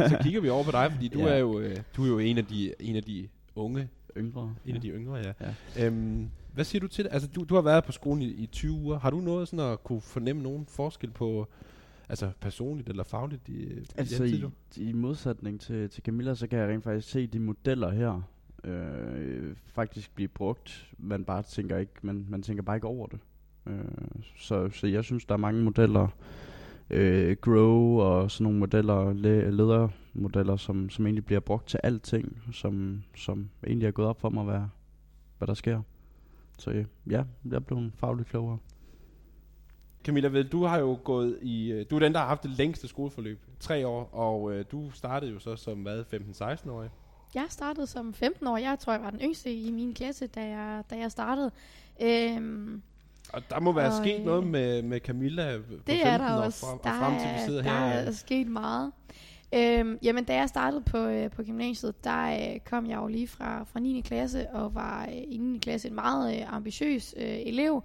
[0.09, 1.33] så kigger vi over på dig, fordi du Ja.
[1.33, 4.55] er jo øh, du er jo en af de en af de unge, Yngre.
[4.65, 5.33] en af de yngre, ja.
[5.41, 5.87] Ja.
[5.87, 7.13] Øhm, hvad siger du til det?
[7.13, 8.99] Altså du, du har været på skolen i, i 20 uger.
[8.99, 11.47] Har du noget sådan at kunne fornemme nogen forskel på
[12.09, 14.43] altså personligt eller fagligt i, i Altså i,
[14.77, 18.21] i modsætning til, til Camilla, så kan jeg rent faktisk se de modeller her
[18.63, 20.91] øh, faktisk blive brugt.
[20.97, 23.19] Man bare tænker ikke, man, man tænker bare ikke over det.
[23.67, 23.85] Øh,
[24.37, 26.07] så, så jeg synes, der er mange modeller,
[26.89, 32.41] øh, Grow og sådan nogle modeller, le- ledermodeller, som, som egentlig bliver brugt til alting,
[32.53, 34.61] som, som egentlig er gået op for mig, hvad,
[35.37, 35.81] hvad der sker.
[36.59, 38.57] Så øh, ja, jeg er blevet fagligt klogere.
[40.03, 41.71] Camilla, ved, du har jo gået i...
[41.71, 43.39] øh, Du er den, der har haft det længste skoleforløb.
[43.59, 46.89] Tre år, og øh, du startede jo så som hvad, 15-16-årig.
[47.35, 48.57] Jeg startede som 15 år.
[48.57, 51.51] Jeg tror, jeg var den yngste i min klasse, da jeg, da jeg startede.
[52.01, 52.81] Øhm,
[53.33, 56.17] Og der må være Og, sket øh, noget med, med Camilla på 15 det er
[56.17, 56.65] der og også.
[56.65, 57.85] frem, der, frem til vi er- sidder der her.
[57.85, 58.91] er sket meget.
[59.55, 63.27] Øhm, jamen, da jeg startede på, øh, på gymnasiet, der øh, kom jeg jo lige
[63.27, 64.01] fra, fra 9.
[64.01, 65.57] klasse, og var øh, i 9.
[65.57, 67.83] klasse en meget øh, ambitiøs øh, elev.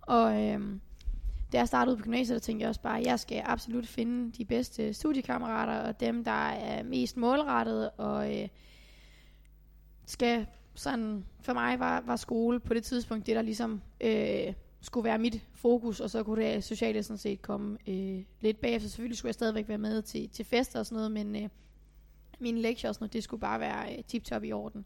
[0.00, 0.60] Og øh,
[1.52, 4.32] da jeg startede på gymnasiet, der tænkte jeg også bare, at jeg skal absolut finde
[4.38, 8.48] de bedste studiekammerater, og dem, der er mest målrettet, og øh,
[10.06, 15.04] skal sådan, for mig var, var skole på det tidspunkt det, der ligesom øh, skulle
[15.04, 18.88] være mit fokus, og så kunne det sociale sådan set komme øh, lidt bagefter.
[18.88, 21.48] Selvfølgelig skulle jeg stadigvæk være med til, til fester og sådan noget, men øh,
[22.38, 24.84] mine lektier og sådan noget, det skulle bare være øh, tip-top i orden.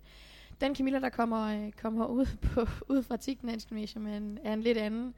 [0.60, 4.62] Den Camilla, der kommer, øh, kommer ud, på, ud fra Tigtens Gymnasium, er er en
[4.62, 5.14] lidt anden.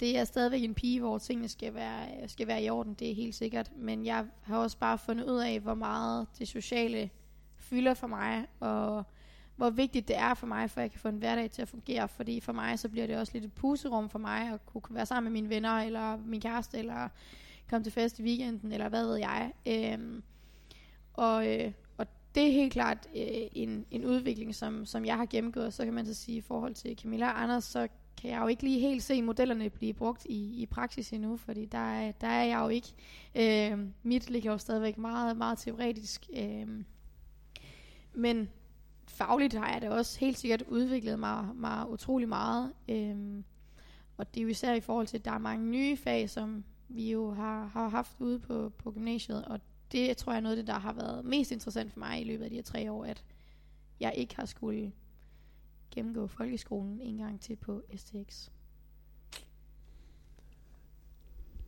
[0.00, 3.14] Det er stadigvæk en pige, hvor tingene skal være, skal være i orden, det er
[3.14, 3.70] helt sikkert.
[3.76, 7.10] Men jeg har også bare fundet ud af, hvor meget det sociale
[7.56, 9.04] fylder for mig, og
[9.56, 11.68] hvor vigtigt det er for mig, for at jeg kan få en hverdag til at
[11.68, 12.08] fungere.
[12.08, 15.06] Fordi for mig, så bliver det også lidt et puserum for mig, at kunne være
[15.06, 17.08] sammen med mine venner, eller min kæreste, eller
[17.70, 19.52] komme til fest i weekenden, eller hvad ved jeg.
[19.66, 20.22] Øhm,
[21.12, 25.26] og, øh, og det er helt klart øh, en, en udvikling, som, som jeg har
[25.26, 25.74] gennemgået.
[25.74, 27.88] Så kan man så sige, i forhold til Camilla og Anders, så
[28.22, 31.64] kan jeg jo ikke lige helt se modellerne blive brugt i, i praksis endnu, fordi
[31.64, 32.92] der, er- der er jeg jo ikke.
[33.72, 36.26] Øh, mit ligger jo stadigvæk meget, meget teoretisk.
[36.36, 36.68] Øh,
[38.14, 38.48] men
[39.16, 42.72] fagligt har jeg da også helt sikkert udviklet mig, mig utrolig meget.
[42.88, 43.44] Øhm,
[44.16, 46.64] og det er jo især i forhold til, at der er mange nye fag, som
[46.88, 49.44] vi jo har, har haft ude på, på gymnasiet.
[49.44, 49.60] Og
[49.92, 52.24] det tror jeg er noget af det, der har været mest interessant for mig i
[52.24, 53.24] løbet af de her tre år, at
[54.00, 54.92] jeg ikke har skulle
[55.90, 58.50] gennemgå folkeskolen en gang til på STX.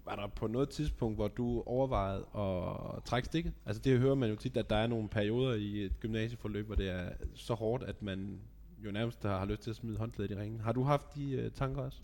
[0.08, 2.26] Var der på noget tidspunkt, hvor du overvejede
[2.96, 3.52] at trække stikket?
[3.66, 6.74] Altså det hører man jo tit, at der er nogle perioder i et gymnasieforløb, hvor
[6.74, 8.40] det er så hårdt, at man
[8.84, 10.60] jo nærmest har lyst til at smide håndklædet i ringen.
[10.60, 11.98] Har du haft de øh, tanker også?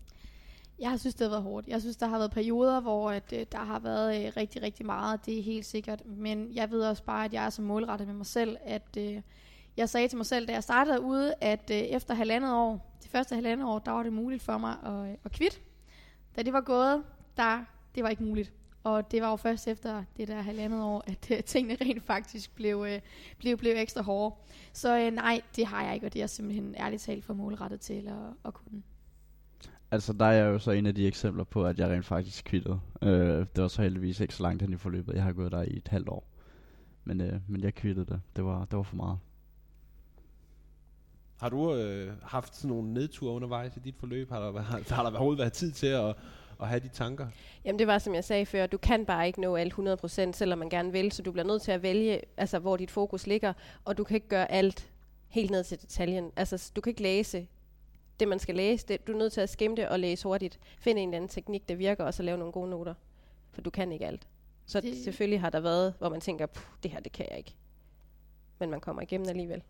[0.79, 1.67] Jeg synes, det har været hårdt.
[1.67, 4.85] Jeg synes, der har været perioder, hvor at, øh, der har været øh, rigtig, rigtig
[4.85, 5.25] meget.
[5.25, 6.05] Det er helt sikkert.
[6.05, 9.21] Men jeg ved også bare, at jeg er så målrettet med mig selv, at øh,
[9.77, 13.11] jeg sagde til mig selv, da jeg startede ude, at øh, efter halvandet år, det
[13.11, 15.57] første halvandet år, der var det muligt for mig at, øh, at kvitte.
[16.35, 17.03] Da det var gået,
[17.37, 18.53] der, det var ikke muligt.
[18.83, 22.55] Og det var jo først efter det der halvandet år, at øh, tingene rent faktisk
[22.55, 23.01] blev, øh,
[23.37, 24.35] blev, blev ekstra hårde.
[24.73, 27.33] Så øh, nej, det har jeg ikke, og det er jeg simpelthen ærligt talt for
[27.33, 28.83] målrettet til at, at kunne.
[29.91, 32.45] Altså, der er jeg jo så en af de eksempler på, at jeg rent faktisk
[32.45, 32.79] kvittede.
[33.01, 33.09] Øh,
[33.55, 35.13] det var så heldigvis ikke så langt hen i forløbet.
[35.13, 36.27] Jeg har gået der i et halvt år.
[37.03, 38.21] Men, øh, men jeg kvittede det.
[38.35, 39.17] Det var, det var for meget.
[41.37, 44.29] Har du øh, haft sådan nogle nedture undervejs i dit forløb?
[44.29, 46.15] Har der, har, har der overhovedet været tid til at,
[46.61, 47.27] at have de tanker?
[47.65, 50.59] Jamen det var som jeg sagde før, du kan bare ikke nå alt 100%, selvom
[50.59, 53.53] man gerne vil, så du bliver nødt til at vælge, altså hvor dit fokus ligger,
[53.85, 54.89] og du kan ikke gøre alt
[55.27, 56.31] helt ned til detaljen.
[56.35, 57.47] Altså du kan ikke læse
[58.19, 58.87] det, man skal læse.
[58.87, 60.59] Det, du er nødt til at skimme det og læse hurtigt.
[60.79, 62.93] Finde en eller anden teknik, der virker, og så lave nogle gode noter.
[63.51, 64.27] For du kan ikke alt.
[64.65, 67.37] Så Det- selvfølgelig har der været, hvor man tænker, "Puh, det her, det kan jeg
[67.37, 67.55] ikke.
[68.59, 69.61] Men man kommer igennem alligevel.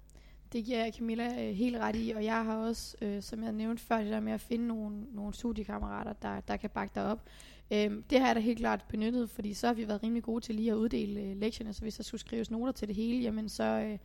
[0.53, 3.51] Det giver jeg Camilla øh, helt ret i, og jeg har også, øh, som jeg
[3.51, 7.03] nævnte før, det der med at finde nogle, nogle studiekammerater, der, der kan bakke dig
[7.03, 7.29] op.
[7.71, 10.41] Øhm, det har jeg da helt klart benyttet, fordi så har vi været rimelig gode
[10.41, 13.17] til lige at uddele øh, lektierne, så hvis der skulle skrives noter til det hele,
[13.17, 13.97] jamen så øh,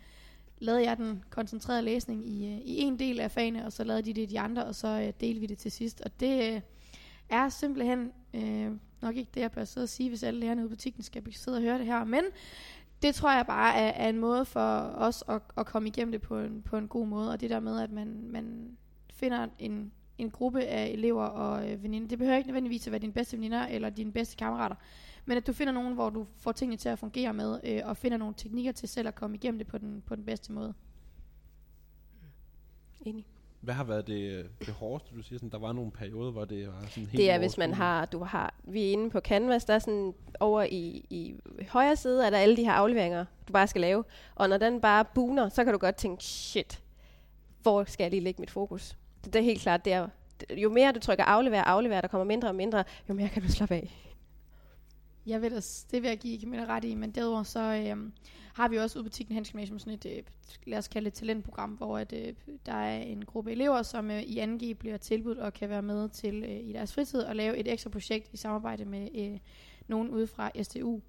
[0.59, 4.03] lavede jeg den koncentrerede læsning i, øh, i en del af fagene, og så lavede
[4.03, 6.01] de det i de andre, og så øh, delte vi det til sidst.
[6.01, 6.61] Og det øh,
[7.28, 8.70] er simpelthen øh,
[9.03, 11.32] nok ikke det, jeg bør sidde og sige, hvis alle lærerne ude på butikken skal
[11.32, 12.24] sidde og høre det her, men
[13.03, 14.61] det tror jeg bare er, er en måde for
[14.94, 17.61] os at, at komme igennem det på en, på en god måde, og det der
[17.61, 18.76] med, at man, man
[19.11, 22.09] finder en, en gruppe af elever og øh, veninder.
[22.09, 24.76] Det behøver ikke nødvendigvis at være dine bedste veninder eller dine bedste kammerater.
[25.24, 27.96] Men at du finder nogen, hvor du får tingene til at fungere med, øh, og
[27.96, 30.74] finder nogle teknikker til selv at komme igennem det på den, på den bedste måde.
[33.01, 33.26] Enig.
[33.61, 35.38] Hvad har været det, det hårdeste, du siger?
[35.38, 38.06] Sådan, der var nogle perioder, hvor det var sådan helt Det er, hvis man har,
[38.06, 41.34] du har, vi er inde på Canvas, der er sådan over i, i
[41.68, 44.04] højre side, er der alle de her afleveringer, du bare skal lave.
[44.34, 46.82] Og når den bare buner, så kan du godt tænke, shit,
[47.62, 48.96] hvor skal jeg lige lægge mit fokus?
[49.24, 50.08] Det, det er helt klart, det er,
[50.56, 53.48] jo mere du trykker aflever, aflever, der kommer mindre og mindre, jo mere kan du
[53.48, 54.09] slappe af.
[55.26, 58.10] Jeg ved det, det vil jeg give Camilla ret i, men derudover så øh,
[58.54, 60.22] har vi også ude på Butikken Hans Gymnasium sådan et, øh,
[60.66, 62.34] lad os kalde det et talentprogram, hvor at, øh,
[62.66, 66.08] der er en gruppe elever, som øh, i 2G bliver tilbudt og kan være med
[66.08, 69.38] til øh, i deres fritid og lave et ekstra projekt i samarbejde med øh,
[69.88, 71.00] nogen ude fra STU.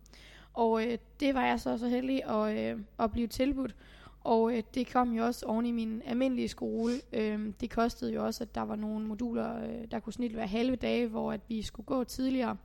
[0.53, 3.76] Og øh, det var jeg så så heldig at, øh, at blive tilbudt,
[4.24, 6.93] og øh, det kom jo også oven i min almindelige skole.
[7.14, 10.47] Øh, det kostede jo også, at der var nogle moduler, øh, der kunne snit være
[10.47, 12.57] halve dage, hvor at vi skulle gå tidligere.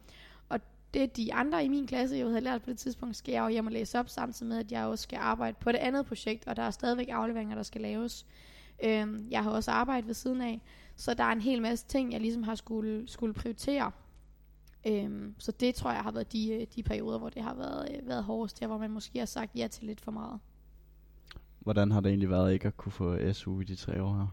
[0.95, 3.49] Det de andre i min klasse jo havde lært på det tidspunkt, skal jeg jo
[3.49, 6.49] hjem og læse op, samtidig med, at jeg også skal arbejde på det andet projekt,
[6.49, 8.27] og der er stadigvæk afleveringer, der skal laves.
[8.85, 10.61] Øh, jeg har også arbejdet ved siden af,
[10.97, 13.91] så der er en hel masse ting, jeg ligesom har skulle, skulle prioritere.
[14.87, 17.89] Øhm, så det tror jeg har været de, øh, de perioder, hvor det har været,
[17.91, 20.41] øh, været hårdest, der hvor man måske har sagt ja til lidt for meget.
[21.59, 24.27] Hvordan har det egentlig været ikke at kunne få SU i de tre år her?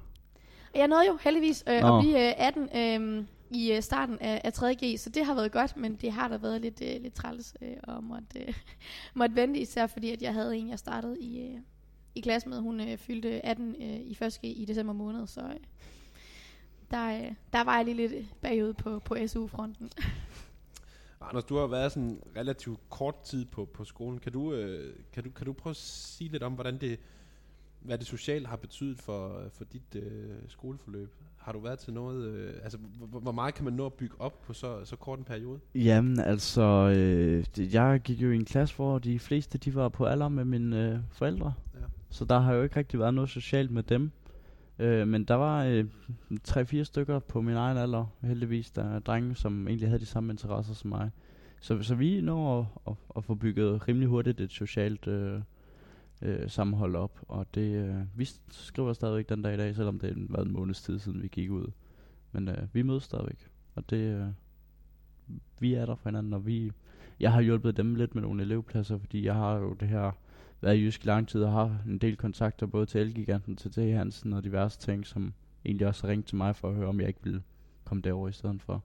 [0.75, 1.97] Jeg nåede jo heldigvis øh, Nå.
[1.97, 5.51] at blive øh, 18 øh, i øh, starten af, af 3.G, så det har været
[5.51, 8.53] godt, men det har da været lidt, øh, lidt træls øh, og måtte, øh,
[9.15, 11.59] måtte vente, især fordi at jeg havde en, jeg startede i, øh,
[12.15, 12.59] i klasse med.
[12.59, 15.59] Hun øh, fyldte 18 øh, i 1.G i december måned, så øh,
[16.91, 19.91] der, øh, der var jeg lige lidt bagud på, på SU-fronten.
[21.21, 24.19] Anders, du har været sådan relativt kort tid på, på skolen.
[24.19, 26.99] Kan du, øh, kan, du, kan du prøve at sige lidt om, hvordan det,
[27.79, 31.15] hvad det sociale har betydet for, for dit øh, skoleforløb?
[31.43, 34.15] Har du været til noget, øh, altså hvor, hvor meget kan man nå at bygge
[34.19, 35.59] op på så, så kort en periode?
[35.75, 36.61] Jamen, altså,
[36.97, 40.29] øh, det, jeg gik jo i en klasse, hvor de fleste, de var på alder
[40.29, 41.53] med mine øh, forældre.
[41.73, 41.79] Ja.
[42.09, 44.11] Så der har jo ikke rigtig været noget socialt med dem.
[44.79, 45.85] Øh, men der var øh,
[46.43, 50.33] tre-fire stykker på min egen alder, heldigvis, der er drenge, som egentlig havde de samme
[50.33, 51.11] interesser som mig.
[51.61, 55.41] Så, så vi når at, at, at få bygget rimelig hurtigt et socialt øh,
[56.23, 57.19] øh, sammenhold op.
[57.27, 60.53] Og det, øh, vi skriver stadigvæk den dag i dag, selvom det har været en
[60.53, 61.71] måneds tid siden vi gik ud.
[62.31, 63.47] Men øh, vi mødes stadigvæk.
[63.75, 64.27] Og det, øh,
[65.59, 66.71] vi er der for hinanden, og vi,
[67.19, 70.11] jeg har hjulpet dem lidt med nogle elevpladser, fordi jeg har jo det her
[70.61, 73.71] været i Jysk i lang tid og har en del kontakter både til Elgiganten, til
[73.71, 73.77] T.
[73.77, 75.33] Hansen og diverse ting, som
[75.65, 77.41] egentlig også har til mig for at høre, om jeg ikke vil
[77.83, 78.83] komme derover i stedet for.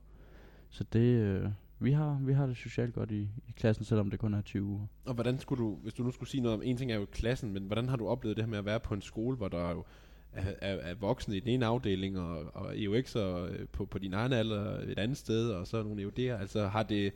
[0.71, 4.19] Så det, øh, vi, har, vi har det socialt godt i, i klassen, selvom det
[4.19, 4.87] kun er 20 uger.
[5.05, 7.07] Og hvordan skulle du, hvis du nu skulle sige noget om, en ting er jo
[7.13, 9.49] klassen, men hvordan har du oplevet det her med at være på en skole, hvor
[9.49, 9.85] der jo
[10.33, 14.15] er, er, er voksne i den ene afdeling, og, og EUX'er øh, på, på din
[14.15, 16.41] egen alder et andet sted, og så nogle EUD'er.
[16.41, 17.13] Altså har det,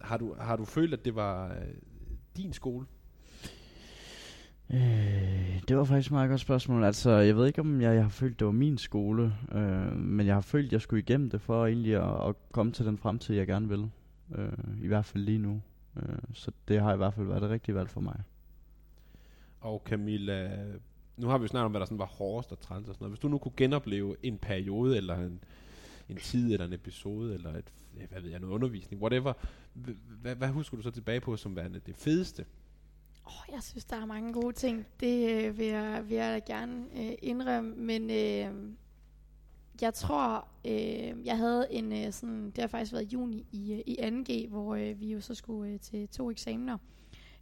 [0.00, 1.74] har du, har du følt, at det var øh,
[2.36, 2.86] din skole?
[4.70, 6.84] Øh, det var faktisk et meget godt spørgsmål.
[6.84, 10.26] Altså, jeg ved ikke, om jeg, jeg har følt, det var min skole, øh, men
[10.26, 12.98] jeg har følt, at jeg skulle igennem det for egentlig at, at komme til den
[12.98, 13.90] fremtid, jeg gerne vil.
[14.34, 15.62] Øh, I hvert fald lige nu.
[15.96, 18.22] Øh, så det har i hvert fald været det rigtige valg for mig.
[19.60, 20.50] Og Camilla,
[21.16, 23.04] nu har vi jo snakket om, hvad der sådan var hårdest og træls og sådan
[23.04, 23.12] noget.
[23.12, 25.40] Hvis du nu kunne genopleve en periode, eller en,
[26.08, 27.72] en tid, eller en episode, eller et,
[28.10, 29.32] hvad ved jeg, noget undervisning, whatever,
[30.22, 32.44] hvad, hvad husker du så tilbage på som værende det fedeste?
[33.28, 34.86] Oh, jeg synes, der er mange gode ting.
[35.00, 38.72] Det øh, vil, jeg, vil jeg da gerne øh, indrømme, men øh,
[39.80, 43.80] jeg tror, øh, jeg havde en øh, sådan, det har faktisk været juni i, øh,
[43.86, 46.78] i 2G, hvor øh, vi jo så skulle øh, til to eksamener.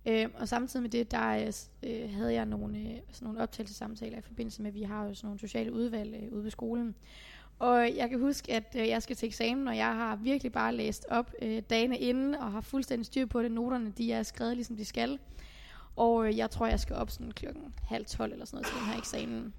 [0.07, 1.53] Øh, og samtidig med det, der øh,
[1.91, 5.15] øh havde jeg nogle, øh, sådan nogle optagelsesamtaler i forbindelse med, at vi har jo
[5.15, 6.95] sådan nogle sociale udvalg øh, ude ved skolen.
[7.59, 10.75] Og jeg kan huske, at øh, jeg skal til eksamen, og jeg har virkelig bare
[10.75, 13.53] læst op øh, dagene inden, og har fuldstændig styr på det.
[13.53, 15.19] Noterne, de er skrevet ligesom de skal.
[15.97, 18.77] Og øh, jeg tror, jeg skal op sådan klokken halv tolv eller sådan noget til
[18.77, 19.55] den her eksamen.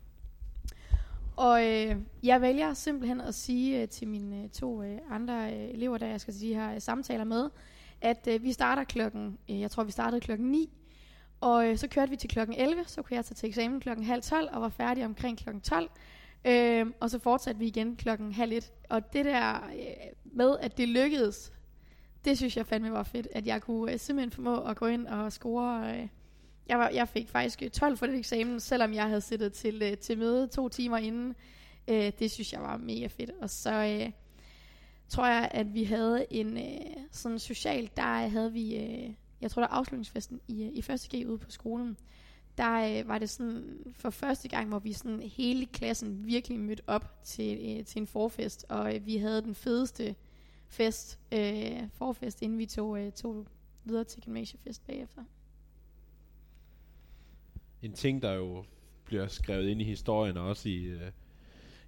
[1.35, 5.69] Og øh, jeg vælger simpelthen at sige øh, til mine øh, to øh, andre øh,
[5.69, 7.49] elever, der jeg skal sige her øh, samtaler med,
[8.01, 10.69] at øh, vi starter klokken, øh, jeg tror vi startede klokken 9,
[11.41, 14.05] og øh, så kørte vi til klokken 11, så kunne jeg tage til eksamen klokken
[14.05, 15.89] halv 12 og var færdig omkring klokken 12.
[16.45, 18.71] Øh, og så fortsatte vi igen klokken halv 1.
[18.89, 21.53] Og det der øh, med, at det lykkedes,
[22.25, 25.07] det synes jeg fandme var fedt, at jeg kunne øh, simpelthen formå at gå ind
[25.07, 25.95] og score.
[25.95, 26.07] Øh,
[26.69, 29.81] jeg, var, jeg fik faktisk øh, 12 for den eksamen, selvom jeg havde siddet til,
[29.81, 31.35] øh, til møde to timer inden.
[31.87, 33.31] Øh, det synes jeg var mega fedt.
[33.41, 34.11] Og så øh,
[35.09, 39.61] tror jeg, at vi havde en øh, sådan social, der havde vi, øh, jeg tror
[39.61, 41.97] der afslutningsfesten i, øh, i første G ude på skolen.
[42.57, 46.83] der øh, var det sådan for første gang, hvor vi sådan hele klassen virkelig mødte
[46.87, 50.15] op til, øh, til en forfest, og øh, vi havde den fedeste
[50.67, 53.45] fest, øh, forfest, inden vi tog, øh, tog
[53.83, 55.23] videre til gymnasiefest bagefter.
[57.81, 58.63] En ting, der jo
[59.05, 61.11] bliver skrevet ind i historien, og også i, øh,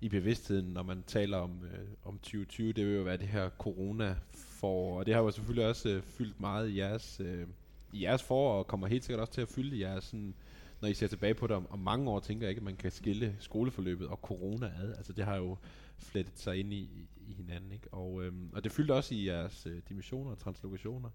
[0.01, 3.49] i bevidstheden, når man taler om, øh, om 2020, det vil jo være det her
[3.49, 7.47] corona for og det har jo selvfølgelig også øh, fyldt meget i jeres, øh,
[7.93, 10.33] i jeres forår, og kommer helt sikkert også til at fylde i jeres sådan,
[10.81, 12.75] når I ser tilbage på det om, om mange år, tænker jeg ikke, at man
[12.75, 14.93] kan skille skoleforløbet og corona ad.
[14.97, 15.57] Altså det har jo
[15.97, 17.87] flettet sig ind i, i hinanden, ikke?
[17.93, 21.09] Og, øh, og det fyldte også i jeres øh, dimensioner og translokationer.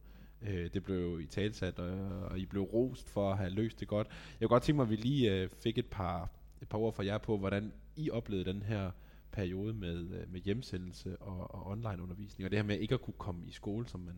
[0.44, 3.88] Øh, det blev i talsat, og, og I blev rost for at have løst det
[3.88, 4.06] godt.
[4.40, 6.30] Jeg kunne godt tænke mig, at vi lige øh, fik et par,
[6.62, 8.90] et par ord fra jer på, hvordan I oplevede den her
[9.32, 13.02] periode med, øh, med hjemsendelse og, og online undervisning, og det her med ikke at
[13.02, 14.14] kunne komme i skole, som man,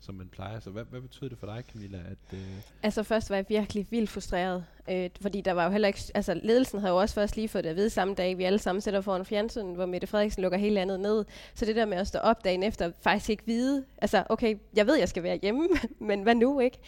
[0.00, 0.60] som man plejer.
[0.60, 1.98] Så hvad, hvad betyder det for dig, Camilla?
[1.98, 2.40] At, øh
[2.82, 6.40] Altså først var jeg virkelig vildt frustreret, øh, fordi der var jo heller ikke, altså
[6.42, 8.80] ledelsen havde jo også først lige fået det at vide samme dag, vi alle sammen
[8.80, 11.24] sætter foran fjernsynet, hvor Mette Frederiksen lukker hele andet ned.
[11.54, 14.86] Så det der med at stå op dagen efter, faktisk ikke vide, altså okay, jeg
[14.86, 15.68] ved, jeg skal være hjemme,
[16.08, 16.78] men hvad nu, ikke?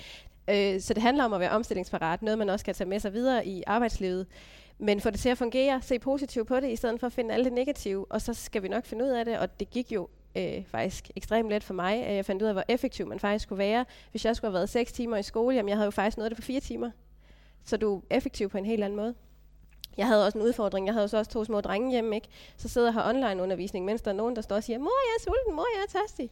[0.51, 3.13] Øh, så det handler om at være omstillingsparat, noget man også kan tage med sig
[3.13, 4.27] videre i arbejdslivet.
[4.79, 7.35] Men få det til at fungere, se positivt på det, i stedet for at finde
[7.35, 9.93] alt det negative, og så skal vi nok finde ud af det, og det gik
[9.93, 12.05] jo øh, faktisk ekstremt let for mig.
[12.09, 13.84] Jeg fandt ud af, hvor effektiv man faktisk skulle være.
[14.11, 16.30] Hvis jeg skulle have været 6 timer i skole, jamen jeg havde jo faktisk nået
[16.30, 16.91] det på 4 timer.
[17.64, 19.14] Så du er effektiv på en helt anden måde.
[19.97, 20.86] Jeg havde også en udfordring.
[20.86, 22.28] Jeg havde så også to små drenge hjemme, ikke?
[22.57, 24.84] Så sidder jeg her online undervisning, mens der er nogen, der står og siger, mor,
[24.84, 26.30] jeg er sulten, mor, jeg er tørstig.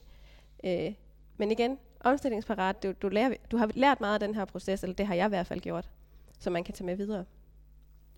[0.65, 0.95] Øh,
[1.37, 4.97] men igen, omstillingsparat, du, du, lærer, du har lært meget af den her proces, eller
[4.97, 5.89] det har jeg i hvert fald gjort,
[6.39, 7.25] så man kan tage med videre.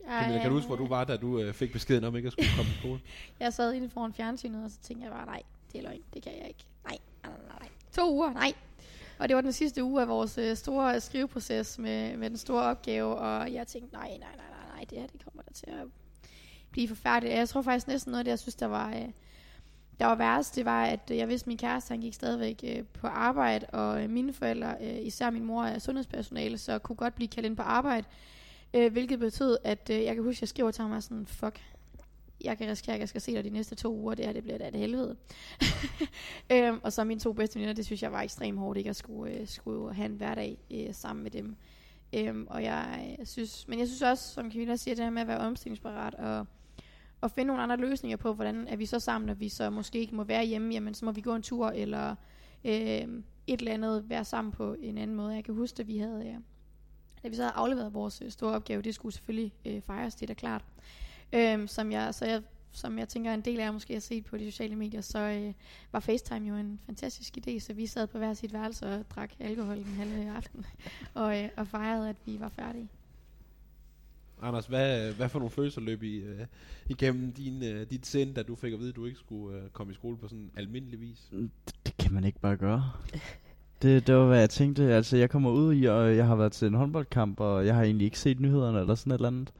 [0.08, 2.32] Camilla, kan du huske, hvor du var, da du øh, fik beskeden om ikke at
[2.32, 3.00] skulle komme i skole?
[3.40, 5.42] jeg sad inde foran fjernsynet, og så tænkte jeg bare, nej,
[5.72, 6.64] det er løgn, det kan jeg ikke.
[6.84, 7.68] Nej, nej, nej, nej.
[7.92, 8.52] To uger, nej.
[9.18, 12.62] Og det var den sidste uge af vores øh, store skriveproces med, med den store
[12.62, 15.70] opgave, og jeg tænkte, nej, nej, nej, nej, nej, det her det kommer der til
[15.70, 15.86] at
[16.70, 17.34] blive forfærdeligt.
[17.34, 19.08] Jeg tror faktisk næsten noget af det, jeg synes, der var, øh,
[20.00, 22.84] der var værst, det var, at jeg vidste, at min kæreste han gik stadigvæk øh,
[22.84, 27.14] på arbejde, og øh, mine forældre, øh, især min mor, er sundhedspersonale, så kunne godt
[27.14, 28.06] blive kaldt ind på arbejde.
[28.74, 31.60] Øh, hvilket betød, at øh, jeg kan huske, at jeg skriver til ham sådan, fuck,
[32.44, 34.42] jeg kan risikere, at jeg skal se dig de næste to uger, det her, det
[34.42, 35.16] bliver da et helvede.
[36.52, 38.96] øhm, og så mine to bedste veninder, det synes jeg var ekstremt hårdt, ikke at
[38.96, 41.56] skulle, øh, skulle have en hverdag øh, sammen med dem.
[42.12, 45.22] Øhm, og jeg øh, synes, men jeg synes også, som Camilla siger, det her med
[45.22, 46.46] at være omstillingsparat og,
[47.20, 49.98] og finde nogle andre løsninger på, hvordan er vi så sammen, når vi så måske
[49.98, 52.14] ikke må være hjemme, jamen så må vi gå en tur, eller
[52.64, 52.72] øh,
[53.46, 55.34] et eller andet være sammen på en anden måde.
[55.34, 56.34] Jeg kan huske, at vi havde, øh,
[57.22, 60.22] da vi så havde afleveret vores øh, store opgave, det skulle selvfølgelig øh, fejres, det
[60.22, 60.64] er da klart.
[61.32, 64.24] Øhm, som, jeg, så jeg, som jeg tænker, en del af jer måske har set
[64.24, 65.52] på de sociale medier, så øh,
[65.92, 69.30] var FaceTime jo en fantastisk idé, så vi sad på hver sit værelse og drak
[69.40, 70.66] alkohol den halve aften,
[71.14, 72.88] og, øh, og fejrede, at vi var færdige.
[74.42, 76.46] Anders, hvad, hvad for nogle følelser løb I uh,
[76.86, 79.68] igennem din, uh, dit sind, da du fik at vide, at du ikke skulle uh,
[79.72, 81.28] komme i skole på sådan almindelig vis?
[81.30, 81.50] Det,
[81.86, 82.92] det kan man ikke bare gøre.
[83.82, 84.94] Det, det var, hvad jeg tænkte.
[84.94, 87.82] Altså, jeg kommer ud i, og jeg har været til en håndboldkamp, og jeg har
[87.82, 89.52] egentlig ikke set nyhederne eller sådan et eller andet.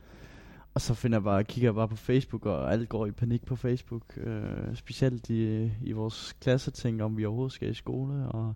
[0.79, 3.47] Og så finder jeg bare, kigger jeg bare på Facebook, og alt går i panik
[3.47, 4.03] på Facebook.
[4.17, 8.29] Øh, specielt i, i vores klasse tænker om vi overhovedet skal i skole.
[8.29, 8.55] Og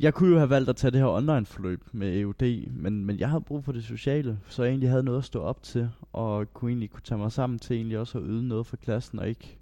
[0.00, 3.18] jeg kunne jo have valgt at tage det her online forløb med EUD, men, men
[3.18, 5.90] jeg havde brug for det sociale, så jeg egentlig havde noget at stå op til,
[6.12, 9.18] og kunne egentlig kunne tage mig sammen til egentlig også at yde noget for klassen,
[9.18, 9.58] og ikke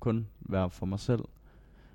[0.00, 1.24] kun være for mig selv.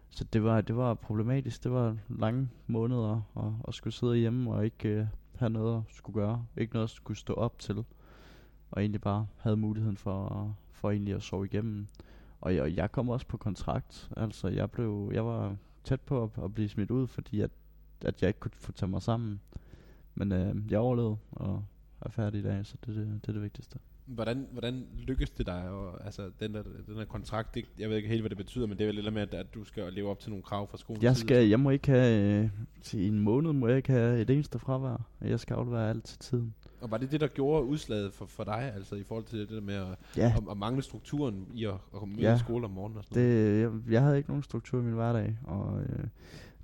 [0.10, 1.64] Så det var, det var problematisk.
[1.64, 5.06] Det var lange måneder at, at skulle sidde hjemme og ikke øh,
[5.36, 6.46] have noget at skulle gøre.
[6.58, 7.86] Ikke noget at skulle stå op til
[8.76, 11.88] og egentlig bare havde muligheden for, for egentlig at sove igennem.
[12.42, 16.30] Og jeg, jeg kom også på kontrakt, altså jeg blev, jeg var tæt på at,
[16.44, 17.52] at blive smidt ud, fordi at,
[18.02, 19.40] at jeg ikke kunne få tage mig sammen.
[20.16, 21.64] Men øh, jeg overlevede og
[22.02, 23.80] er færdig i dag, så det, det, det er det vigtigste.
[24.06, 25.70] Hvordan, hvordan lykkes det dig?
[25.70, 28.68] Og, altså, den der, den der kontrakt, det, jeg ved ikke helt, hvad det betyder,
[28.68, 30.70] men det er vel lidt med, at, at du skal leve op til nogle krav
[30.70, 31.04] fra skolen.
[31.04, 32.50] Jeg, skal, jeg må ikke have, øh,
[32.82, 35.08] til en måned må jeg ikke have et eneste fravær.
[35.22, 36.54] Jeg skal aflevere alt til tiden.
[36.86, 39.50] Og var det det, der gjorde udslaget for, for dig, altså i forhold til det
[39.50, 40.34] der med at, Ja.
[40.38, 42.36] at, at mangle strukturen i at, at komme Ja.
[42.36, 43.24] i skole om morgenen og sådan?
[43.24, 46.06] Det, jeg, jeg havde ikke nogen struktur i min hverdag, og øh,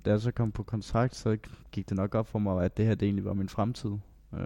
[0.04, 1.36] da jeg så kom på kontrakt, så
[1.72, 3.90] gik det nok op for mig, at det her det egentlig var min fremtid.
[4.34, 4.40] Øh,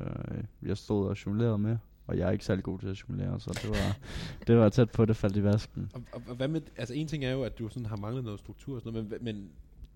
[0.62, 3.50] jeg stod og jonglerede med, og jeg er ikke særlig god til at jonglere, så
[3.62, 3.96] det var,
[4.46, 5.90] det var tæt på, det faldt i vasken.
[5.94, 8.24] Og, og, og hvad med, altså en ting er jo, at du sådan har manglet
[8.24, 9.48] noget struktur og sådan noget, men, men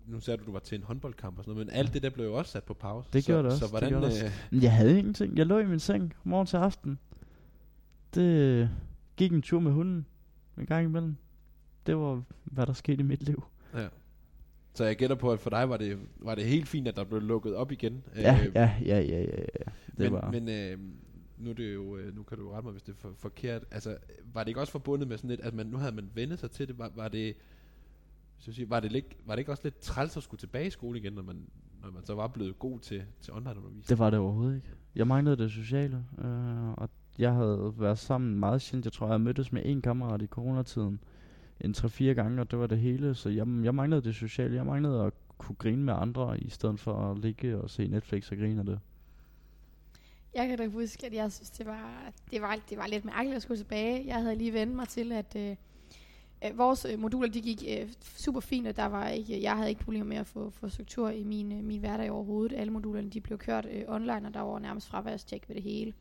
[0.07, 2.11] nu sagde du, du var til en håndboldkamp og sådan noget, men alt det der
[2.11, 3.09] blev jo også sat på pause.
[3.13, 4.25] Det så, gjorde det også, Så det hvordan, gjorde det også.
[4.25, 5.37] øh, Men jeg havde ingenting.
[5.39, 6.99] Jeg lå i min seng morgen til aften.
[8.15, 8.69] Det øh,
[9.17, 10.07] gik en tur med hunden
[10.59, 11.17] en gang imellem.
[11.87, 13.45] Det var, hvad der skete i mit liv.
[13.75, 13.87] ja.
[14.75, 17.05] Så jeg gætter på, at for dig var det, var det helt fint, at der
[17.05, 18.03] blev lukket op igen.
[18.17, 19.71] Ja, Øh, ja, ja, ja, ja, ja.
[19.87, 20.31] Det men, var...
[20.31, 20.79] men øh,
[21.39, 23.13] nu, er det jo, øh, nu kan du jo rette mig, hvis det er for,
[23.19, 23.63] forkert.
[23.71, 23.97] Altså,
[24.33, 26.51] var det ikke også forbundet med sådan lidt, at man, nu havde man vendet sig
[26.51, 26.79] til det?
[26.79, 27.35] Var, var det,
[28.41, 30.71] så sige, var, det ikke, var det ikke også lidt træls at skulle tilbage i
[30.71, 31.47] skole igen, når man,
[31.83, 33.89] når man så var blevet god til, til online-undervisning?
[33.89, 34.69] Det var det overhovedet ikke.
[34.95, 38.85] Jeg manglede det sociale, øh, og jeg havde været sammen meget sjældent.
[38.85, 41.01] Jeg tror, jeg mødtes med en kammerat i coronatiden
[41.61, 43.15] en 3-4 gange, og det var det hele.
[43.15, 44.55] Så jeg, jeg manglede det sociale.
[44.57, 48.31] Jeg manglede at kunne grine med andre, i stedet for at ligge og se Netflix
[48.31, 48.81] og grine af det.
[50.35, 53.37] Jeg kan da huske, at jeg synes, det var, det var, det var lidt mærkeligt
[53.37, 54.07] at skulle tilbage.
[54.07, 55.57] Jeg havde lige vendt mig til, at øh,
[56.45, 59.69] øh, vores øh, moduler de gik øh, super fint, og der var ikke, jeg havde
[59.69, 62.57] ikke problemer med at få, få struktur i min, øh, min hverdag overhovedet.
[62.57, 65.93] Alle modulerne de blev kørt øh, online, og der var nærmest fraværstjek ved det hele.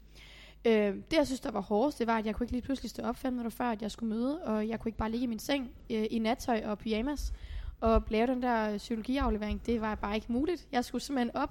[0.66, 2.90] Øh, det, jeg synes, der var hårdest, det var, at jeg kunne ikke lige pludselig
[2.90, 5.24] stå op fem minutter før, at jeg skulle møde, og jeg kunne ikke bare ligge
[5.24, 7.34] i min seng øh, i nattøj og pyjamas
[7.82, 9.66] og lave den der øh, psykologiaflevering.
[9.66, 10.68] Det var bare ikke muligt.
[10.72, 11.50] Jeg skulle simpelthen op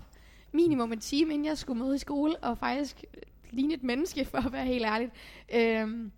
[0.52, 4.24] minimum en time, inden jeg skulle møde i skole, og faktisk øh, ligne et menneske,
[4.30, 5.12] for at være helt ærligt.
[5.54, 6.10] Øh,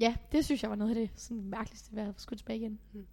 [0.00, 2.78] ja, det synes jeg var noget af det sådan mærkeligste at skulle tilbage igen.
[2.92, 3.06] Mm.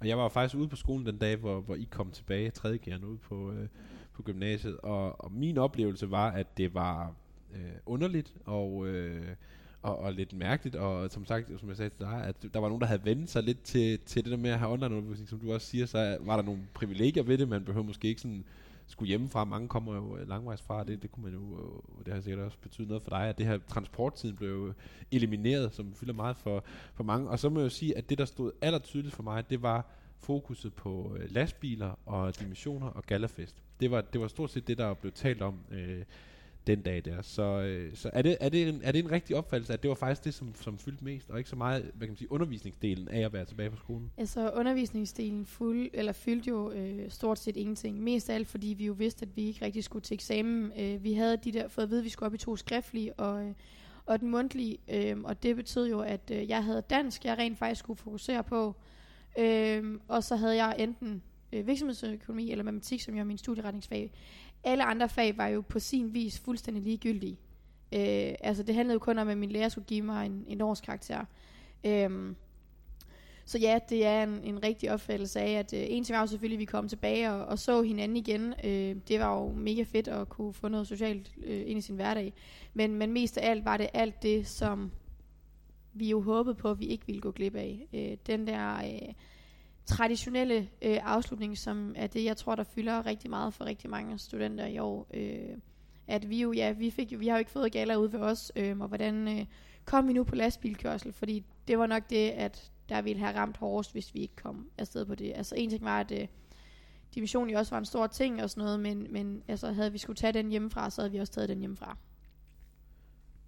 [0.00, 2.78] Og jeg var faktisk ude på skolen den dag, hvor, hvor I kom tilbage, tredje
[2.78, 3.68] gerne ude på, øh,
[4.12, 7.14] på gymnasiet, og, og min oplevelse var, at det var
[7.54, 9.34] øh, underligt og, øh,
[9.82, 12.68] og, og lidt mærkeligt, og som sagt, som jeg sagde til dig, at der var
[12.68, 15.38] nogen, der havde vendt sig lidt til, til det der med at have online-undervisning, som
[15.38, 18.44] du også siger, så var der nogle privilegier ved det, man behøver måske ikke sådan
[18.90, 19.44] skulle hjemmefra.
[19.44, 22.44] Mange kommer jo øh, langvejs fra, det, det kunne man jo, øh, det har sikkert
[22.44, 24.74] også betydet noget for dig, at det her transporttiden blev
[25.10, 26.64] elimineret, som fylder meget for,
[26.94, 27.30] for mange.
[27.30, 29.86] Og så må jeg jo sige, at det, der stod allertydeligt for mig, det var
[30.18, 33.62] fokuset på øh, lastbiler og dimensioner og galafest.
[33.80, 36.04] Det var, det var stort set det, der blev talt om øh,
[36.66, 37.22] den dag der.
[37.22, 39.88] Så, øh, så er, det, er, det en, er det en rigtig opfattelse, at det
[39.88, 42.32] var faktisk det, som, som fyldte mest, og ikke så meget hvad kan man sige,
[42.32, 44.10] undervisningsdelen af at være tilbage på skolen?
[44.16, 48.02] Altså undervisningsdelen fuld, eller fyldte jo øh, stort set ingenting.
[48.02, 50.72] Mest af alt, fordi vi jo vidste, at vi ikke rigtig skulle til eksamen.
[50.78, 53.14] Øh, vi havde de der, fået at vide, at vi skulle op i to skriftlige
[53.14, 53.54] og, øh,
[54.06, 57.58] og den mundtlige, øh, og det betød jo, at øh, jeg havde dansk, jeg rent
[57.58, 58.76] faktisk skulle fokusere på,
[59.38, 64.12] øh, og så havde jeg enten øh, virksomhedsøkonomi eller matematik, som jo er min studieretningsfag.
[64.64, 67.38] Alle andre fag var jo på sin vis fuldstændig ligegyldige.
[67.92, 70.60] Øh, altså det handlede jo kun om, at min lærer skulle give mig en, en
[70.60, 71.24] årskarakter.
[71.84, 72.34] Øh,
[73.44, 76.26] så ja, det er en, en rigtig opfattelse af, at øh, en ting var jo
[76.26, 78.54] selvfølgelig, at vi kom tilbage og, og så hinanden igen.
[78.64, 81.94] Øh, det var jo mega fedt at kunne få noget socialt øh, ind i sin
[81.94, 82.32] hverdag.
[82.74, 84.90] Men, men mest af alt var det alt det, som
[85.92, 87.88] vi jo håbede på, at vi ikke ville gå glip af.
[87.92, 88.76] Øh, den der...
[88.76, 89.12] Øh,
[89.90, 94.18] traditionelle øh, afslutning, som er det, jeg tror, der fylder rigtig meget for rigtig mange
[94.18, 95.06] studenter i år.
[95.14, 95.56] Øh,
[96.06, 98.52] at vi jo, ja, vi, fik, vi har jo ikke fået gala ud ved os,
[98.56, 99.46] øh, og hvordan øh,
[99.84, 103.56] kom vi nu på lastbilkørsel, fordi det var nok det, at der ville have ramt
[103.56, 105.32] hårdest, hvis vi ikke kom afsted på det.
[105.34, 106.28] Altså en ting var, at øh,
[107.14, 109.98] division jo også var en stor ting og sådan noget, men, men altså, havde vi
[109.98, 111.96] skulle tage den hjemmefra, så havde vi også taget den hjemmefra.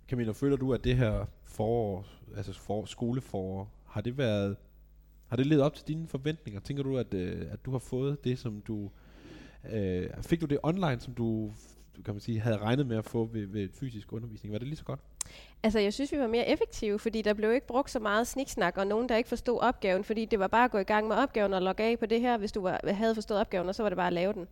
[0.09, 4.57] Camilla, føler du, at det her forår, altså for, skoleforår, har det været
[5.33, 6.61] har det levet op til dine forventninger?
[6.61, 8.91] Tænker du, at, øh, at du har fået det, som du...
[9.73, 11.53] Øh, fik du det online, som du
[12.05, 14.53] kan man sige, havde regnet med at få ved, ved fysisk undervisning?
[14.53, 15.01] Var det lige så godt?
[15.63, 18.79] Altså, jeg synes, vi var mere effektive, fordi der blev ikke brugt så meget sniksnak,
[18.79, 21.17] og nogen, der ikke forstod opgaven, fordi det var bare at gå i gang med
[21.17, 23.83] opgaven og logge af på det her, hvis du var, havde forstået opgaven, og så
[23.83, 24.47] var det bare at lave den.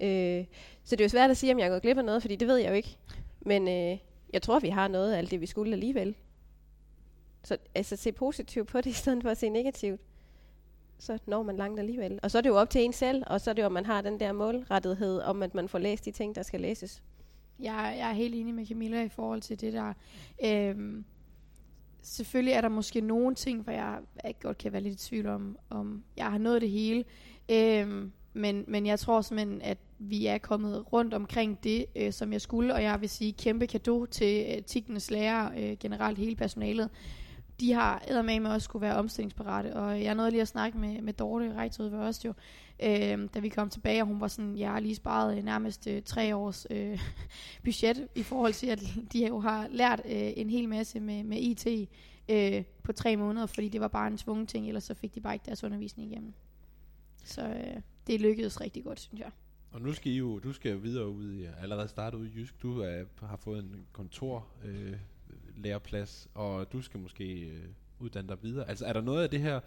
[0.00, 0.44] Øh,
[0.84, 2.36] så det er jo svært at sige, om jeg er gået glip af noget, fordi
[2.36, 2.96] det ved jeg jo ikke.
[3.40, 3.98] Men øh,
[4.32, 6.14] jeg tror, vi har noget af alt det, vi skulle alligevel.
[7.44, 10.00] Så altså, se positivt på det, i stedet for at se negativt.
[10.98, 12.18] Så når man langt alligevel.
[12.22, 13.72] Og så er det jo op til en selv, og så er det jo, om
[13.72, 17.02] man har den der målrettighed, om at man får læst de ting, der skal læses.
[17.60, 19.92] Jeg, jeg er helt enig med Camilla i forhold til det der.
[20.44, 21.04] Øhm,
[22.02, 25.26] selvfølgelig er der måske nogle ting, hvor jeg, jeg godt kan være lidt i tvivl
[25.26, 27.04] om, om jeg har nået det hele.
[27.50, 32.32] Øhm, men, men jeg tror simpelthen, at vi er kommet rundt omkring det, øh, som
[32.32, 36.36] jeg skulle, og jeg vil sige kæmpe kado til øh, Tignes lærer, øh, generelt hele
[36.36, 36.90] personalet
[37.62, 41.12] de har med også skulle være omstillingsparate, og jeg nåede lige at snakke med, med
[41.12, 42.32] Dorte Reitod ved os jo,
[42.82, 45.86] øh, da vi kom tilbage, og hun var sådan, jeg har lige sparet øh, nærmest
[45.86, 47.00] øh, tre års øh,
[47.64, 48.82] budget, i forhold til, at
[49.12, 51.88] de jo har lært øh, en hel masse med, med IT
[52.28, 55.20] øh, på tre måneder, fordi det var bare en tvungen ting, ellers så fik de
[55.20, 56.32] bare ikke deres undervisning igennem.
[57.24, 59.30] Så øh, det lykkedes rigtig godt, synes jeg.
[59.72, 62.30] Og nu skal I jo, du skal jo videre ud i, allerede starte ud i
[62.36, 62.62] Jysk.
[62.62, 64.92] Du er, har fået en kontor øh,
[65.62, 67.62] læreplads, og du skal måske øh,
[67.98, 68.68] uddanne dig videre.
[68.68, 69.60] Altså er der noget af det her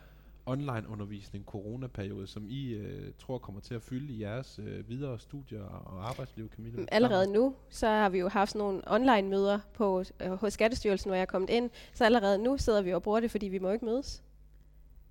[0.46, 5.20] online undervisning, coronaperiode, som I øh, tror kommer til at fylde i jeres øh, videre
[5.20, 6.86] studier og arbejdsliv, Camilla?
[6.91, 11.10] Allerede nu, så har vi jo haft sådan nogle online møder på, øh, hos Skattestyrelsen,
[11.10, 11.70] hvor jeg er kommet ind.
[11.93, 14.24] Så allerede nu sidder vi og bruger det, fordi vi må ikke mødes.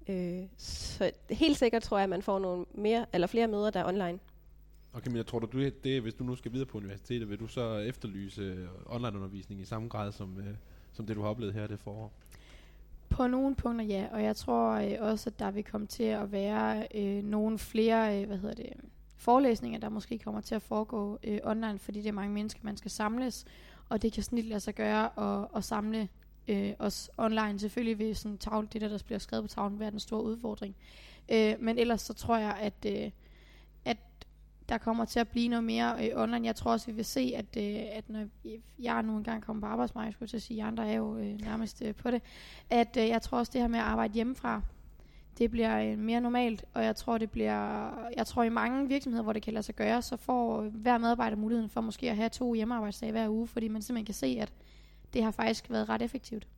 [0.08, 3.80] Øh, så helt sikkert tror jeg, at man får nogle mere eller flere møder, der
[3.80, 4.18] er online.
[4.92, 7.46] Og Camilla, tror du, du det, hvis du nu skal videre på universitetet, vil du
[7.46, 10.54] så efterlyse øh, onlineundervisning i samme grad som, øh,
[10.94, 12.12] som det, du har oplevet her det forår?
[13.08, 16.32] På nogle punkter ja, og jeg tror øh, også, at der vil komme til at
[16.32, 18.72] være øh, nogle flere øh, hvad hedder det,
[19.16, 22.76] forelæsninger, der måske kommer til at foregå øh, online, fordi det er mange mennesker, man
[22.76, 23.44] skal samles,
[23.88, 26.08] og det kan snit lade sig gøre at, at samle
[26.48, 27.58] øh, os online.
[27.58, 30.76] Selvfølgelig vil sådan tavle, det der, der bliver skrevet på tavlen, være den store udfordring.
[31.28, 33.12] Øh, men ellers så tror jeg, at, øh, at
[34.68, 36.46] der kommer til at blive noget mere øh, online.
[36.46, 38.26] Jeg tror også, vi vil se, at, øh, at når
[38.78, 41.82] jeg nu engang kommer på arbejdsmarkedet, skulle jeg sige, at andre er jo øh, nærmest
[41.82, 42.22] øh, på det,
[42.70, 44.62] at øh, jeg tror også, det her med at arbejde hjemmefra,
[45.38, 49.22] det bliver øh, mere normalt, og jeg tror, det bliver, jeg tror i mange virksomheder,
[49.22, 52.16] hvor det kan lade sig gøre, så får øh, hver medarbejder muligheden for måske at
[52.16, 54.52] have to hjemmearbejdsdage hver uge, fordi man simpelthen kan se, at
[55.12, 56.48] det har faktisk været ret effektivt.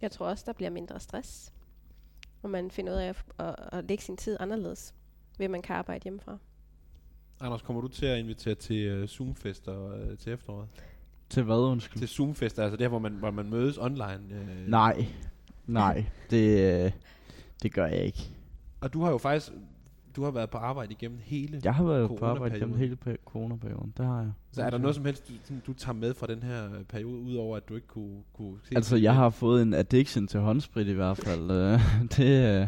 [0.00, 1.52] Jeg tror også, der bliver mindre stress,
[2.42, 4.94] og man finder ud af at, at, at lægge sin tid anderledes,
[5.38, 6.38] ved at man kan arbejde hjemmefra.
[7.40, 10.68] Anders, kommer du til at invitere til uh, Zoom-fester uh, til efteråret?
[11.30, 11.98] Til hvad, undskyld?
[11.98, 14.20] Til Zoom-fester, altså der, hvor man, hvor man mødes online?
[14.30, 15.06] Uh, Nej,
[15.66, 16.92] nej, det, øh,
[17.62, 18.30] det gør jeg ikke.
[18.80, 19.52] Og du har jo faktisk
[20.16, 22.60] du har været på arbejde igennem hele Jeg har været på arbejde coronaperioden.
[22.60, 24.32] gennem hele pe- coronaperioden, det har jeg.
[24.52, 26.84] Så er der noget som helst, du, sådan, du tager med fra den her øh,
[26.84, 30.40] periode, udover at du ikke kunne, kunne se Altså, jeg har fået en addiction til
[30.40, 31.50] håndsprit i hvert fald.
[31.50, 31.80] Øh,
[32.16, 32.66] det, øh,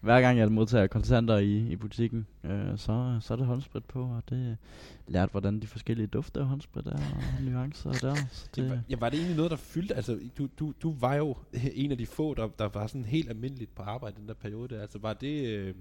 [0.00, 4.02] hver gang jeg modtager kontanter i, i butikken, øh, så, så er det håndsprit på,
[4.02, 4.56] og det
[5.08, 6.92] lært, hvordan de forskellige dufte af håndsprit er,
[7.38, 8.14] og nuancer der.
[8.30, 9.94] Så Det, ja, var det egentlig noget, der fyldte?
[9.94, 11.36] Altså, du, du, du var jo
[11.74, 14.74] en af de få, der, der var sådan helt almindeligt på arbejde den der periode.
[14.74, 14.80] Der.
[14.80, 15.46] Altså, var det...
[15.48, 15.74] Øh,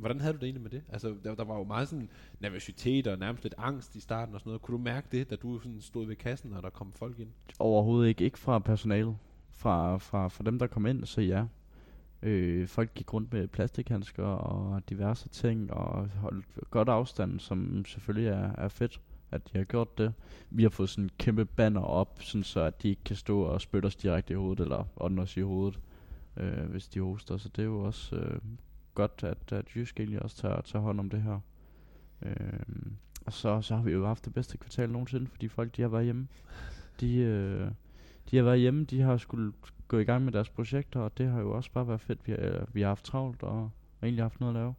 [0.00, 0.82] hvordan havde du det egentlig med det?
[0.88, 2.08] Altså, der, der var jo meget sådan
[2.40, 4.62] nervøsitet og nærmest lidt angst i starten og sådan noget.
[4.62, 7.28] Kunne du mærke det, da du sådan stod ved kassen, og der kom folk ind?
[7.58, 8.24] overhovedet ikke.
[8.24, 9.16] Ikke fra personalet.
[9.50, 11.44] Fra, fra, fra dem, der kom ind, så ja.
[12.22, 18.28] Øh, folk gik rundt med plastikhandsker og diverse ting, og holdt godt afstand, som selvfølgelig
[18.28, 20.12] er, er fedt, at de har gjort det.
[20.50, 23.40] Vi har fået sådan en kæmpe banner op, sådan så at de ikke kan stå
[23.40, 25.80] og spytte os direkte i hovedet, eller ånde os i hovedet,
[26.36, 27.36] øh, hvis de hoster.
[27.36, 28.40] Så det er jo også øh,
[29.00, 31.40] godt, at, at Jysk egentlig også tager, tager hånd om det her.
[32.22, 32.32] Øh,
[33.26, 35.88] og så, så har vi jo haft det bedste kvartal nogensinde, fordi folk de har
[35.88, 36.28] været hjemme.
[37.00, 37.70] De, øh,
[38.30, 39.52] de har været hjemme, de har skulle
[39.88, 42.26] gå i gang med deres projekter, og det har jo også bare været fedt.
[42.26, 43.70] Vi har, vi har haft travlt og,
[44.02, 44.74] egentlig haft noget at lave.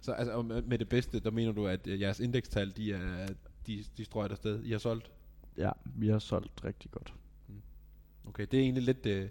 [0.00, 3.26] Så altså, med det bedste, der mener du, at øh, jeres indekstal, de er
[3.66, 4.64] de, de strøget afsted.
[4.64, 5.10] I har solgt?
[5.56, 7.14] Ja, vi har solgt rigtig godt.
[8.24, 9.06] Okay, det er egentlig lidt...
[9.06, 9.28] Øh,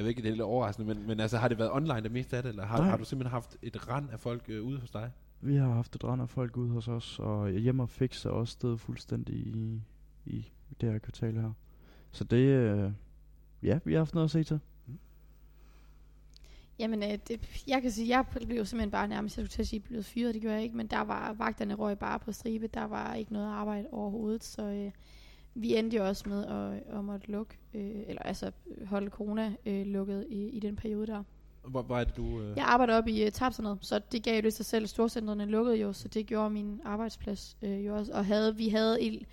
[0.00, 2.12] jeg ved ikke, det er lidt overraskende, men, men altså, har det været online det
[2.12, 2.88] meste af det, eller har, Nej.
[2.88, 5.10] har du simpelthen haft et rand af folk øh, ude hos dig?
[5.40, 8.30] Vi har haft et rand af folk ude hos os, og hjemme og fix er
[8.30, 9.82] også stedet fuldstændig i,
[10.26, 10.48] i
[10.80, 11.52] det her kvartal her.
[12.10, 12.92] Så det, øh,
[13.62, 14.60] ja, vi har haft noget at se til.
[16.78, 19.62] Jamen, øh, det, jeg kan sige, jeg blev jo simpelthen bare nærmest, jeg skulle til
[19.62, 22.32] at sige, blevet fyret, det gjorde jeg ikke, men der var vagterne røg bare på
[22.32, 24.90] stribe, der var ikke noget arbejde overhovedet, så øh,
[25.54, 28.52] vi endte jo også med at, at måtte lukke, øh, eller altså
[28.86, 31.22] holde corona øh, lukket i, i den periode der.
[31.68, 32.40] Hvor, hvor er det, du...
[32.40, 34.86] Øh, Jeg arbejder op i uh, Tapserne, så det gav jo det sig selv.
[34.86, 38.12] Storcentrene lukkede jo, så det gjorde min arbejdsplads øh, jo også.
[38.12, 39.26] Og havde, vi havde, i,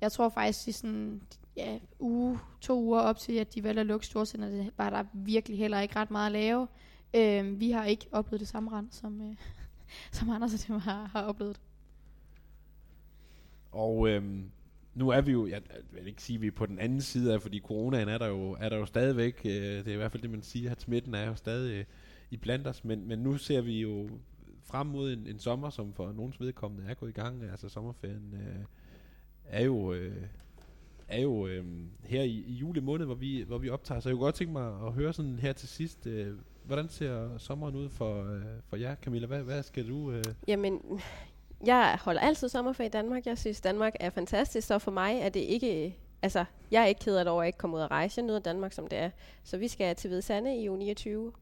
[0.00, 1.22] jeg tror faktisk i sådan
[1.56, 5.58] ja, uge, to uger op til, at de valgte at lukke storcentrene, var der virkelig
[5.58, 6.68] heller ikke ret meget at lave.
[7.14, 9.36] Øh, vi har ikke oplevet det samme rand, som, øh,
[10.12, 11.60] som Anders og dem har, har oplevet.
[13.72, 14.50] Og øhm,
[14.94, 15.62] nu er vi jo, jeg
[15.92, 18.26] vil ikke sige, at vi er på den anden side af, fordi coronaen er der
[18.26, 20.80] jo, er der jo stadigvæk, øh, det er i hvert fald det, man siger, at
[20.80, 21.84] smitten er jo stadig øh,
[22.30, 24.08] i blandt os, men, men nu ser vi jo
[24.62, 28.34] frem mod en, en sommer, som for nogens vedkommende er gået i gang, altså sommerferien
[28.34, 28.64] øh,
[29.44, 30.22] er jo, øh,
[31.08, 31.64] er jo øh,
[32.04, 34.52] her i, i juli måned, hvor vi, hvor vi optager, så jeg kunne godt tænke
[34.52, 36.34] mig at høre sådan her til sidst, øh,
[36.64, 39.26] hvordan ser sommeren ud for, øh, for jer, Camilla?
[39.26, 40.12] Hvad, hvad skal du...
[40.12, 40.80] Øh, Jamen,
[41.66, 43.26] jeg holder altid sommerferie i Danmark.
[43.26, 45.96] Jeg synes, Danmark er fantastisk, så for mig er det ikke...
[46.22, 48.18] Altså, jeg er ikke ked af det over at ikke komme ud og rejse.
[48.18, 49.10] Jeg nyder Danmark, som det er.
[49.44, 51.32] Så vi skal til Hvide Sande i uge 29.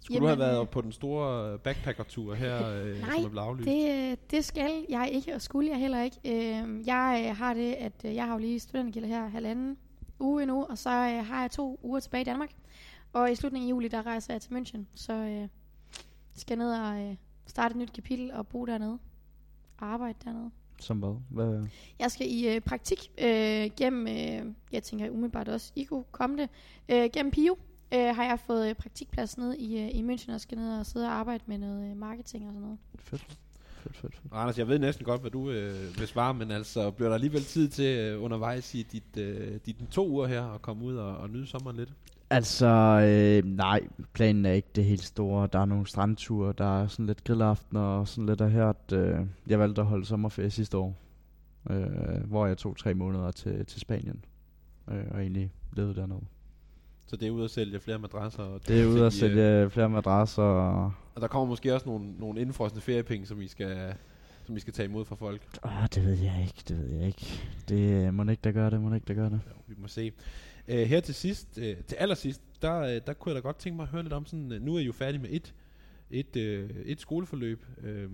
[0.00, 3.28] skulle du have Jamen, været øh, på den store backpacker-tur her, øh, Nej, som er
[3.28, 3.68] blevet aflyst?
[3.68, 6.16] Det, øh, det skal jeg ikke, og skulle jeg heller ikke.
[6.24, 9.78] Øh, jeg øh, har det, at øh, jeg har jo lige studentergilder her halvanden
[10.20, 12.50] uge endnu, og så øh, har jeg to uger tilbage i Danmark.
[13.12, 15.48] Og i slutningen af juli, der rejser jeg til München, så øh,
[16.34, 17.16] skal jeg ned og øh,
[17.46, 18.98] starte et nyt kapitel og bo dernede.
[19.78, 20.50] Og arbejde dernede.
[20.80, 21.14] Som hvad?
[21.30, 21.66] hvad?
[21.98, 26.42] Jeg skal i øh, praktik øh, gennem, øh, jeg tænker umiddelbart også, I kunne komme
[26.42, 26.50] det,
[26.88, 27.58] øh, gennem PIO.
[27.94, 30.86] Øh, har jeg fået øh, praktikplads nede i, øh, i München og skal ned og
[30.86, 32.78] sidde og arbejde med noget øh, marketing og sådan noget.
[32.98, 33.22] Fedt.
[33.22, 34.20] fedt, fedt, fedt.
[34.30, 37.14] Og Anders, jeg ved næsten godt, hvad du øh, vil svare, men altså, bliver der
[37.14, 40.96] alligevel tid til øh, undervejs i dit, øh, dit to uger her at komme ud
[40.96, 41.92] og, og nyde sommeren lidt?
[42.30, 43.80] Altså, øh, nej,
[44.12, 45.48] planen er ikke det helt store.
[45.52, 48.66] Der er nogle strandture, der er sådan lidt grillaften og sådan lidt af her.
[48.66, 50.96] At, øh, jeg valgte at holde sommerferie sidste år,
[51.70, 51.86] øh,
[52.24, 54.24] hvor jeg tog tre måneder til, til Spanien.
[54.90, 56.20] Øh, og egentlig levede dernede.
[57.06, 58.42] Så det er ude at sælge flere madrasser?
[58.42, 60.42] Og Det er ude at de, øh, sælge flere madrasser.
[60.42, 63.94] Og, Og der kommer måske også nogle, nogle indfrosne feriepenge, som I skal,
[64.46, 65.42] som I skal tage imod fra folk.
[65.64, 67.40] åh, det ved jeg ikke, det ved jeg ikke.
[67.68, 69.40] Det øh, må ikke, der gør det, må ikke, der gør det.
[69.46, 70.12] Jo, vi må se.
[70.68, 73.76] Øh, her til sidst, øh, til allersidst, der, øh, der kunne jeg da godt tænke
[73.76, 75.54] mig at høre lidt om sådan, øh, nu er I jo færdig med et,
[76.10, 78.10] et, øh, et skoleforløb, øh,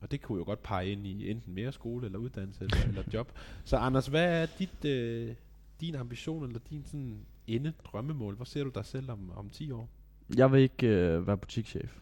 [0.00, 3.02] og det kunne jo godt pege ind i enten mere skole eller uddannelse eller, eller
[3.12, 3.32] job.
[3.64, 5.34] Så Anders, hvad er dit, øh,
[5.80, 8.34] din ambition eller din sådan ende drømmemål?
[8.34, 9.88] Hvor ser du dig selv om, om 10 år?
[10.36, 11.98] Jeg vil ikke øh, være butikschef.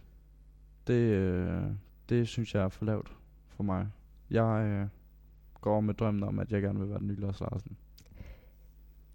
[0.87, 1.63] Det, øh,
[2.09, 3.17] det synes jeg er for lavt
[3.49, 3.89] for mig.
[4.31, 4.89] Jeg øh,
[5.61, 7.77] går med drømmen om, at jeg gerne vil være den nye Lars Larsen.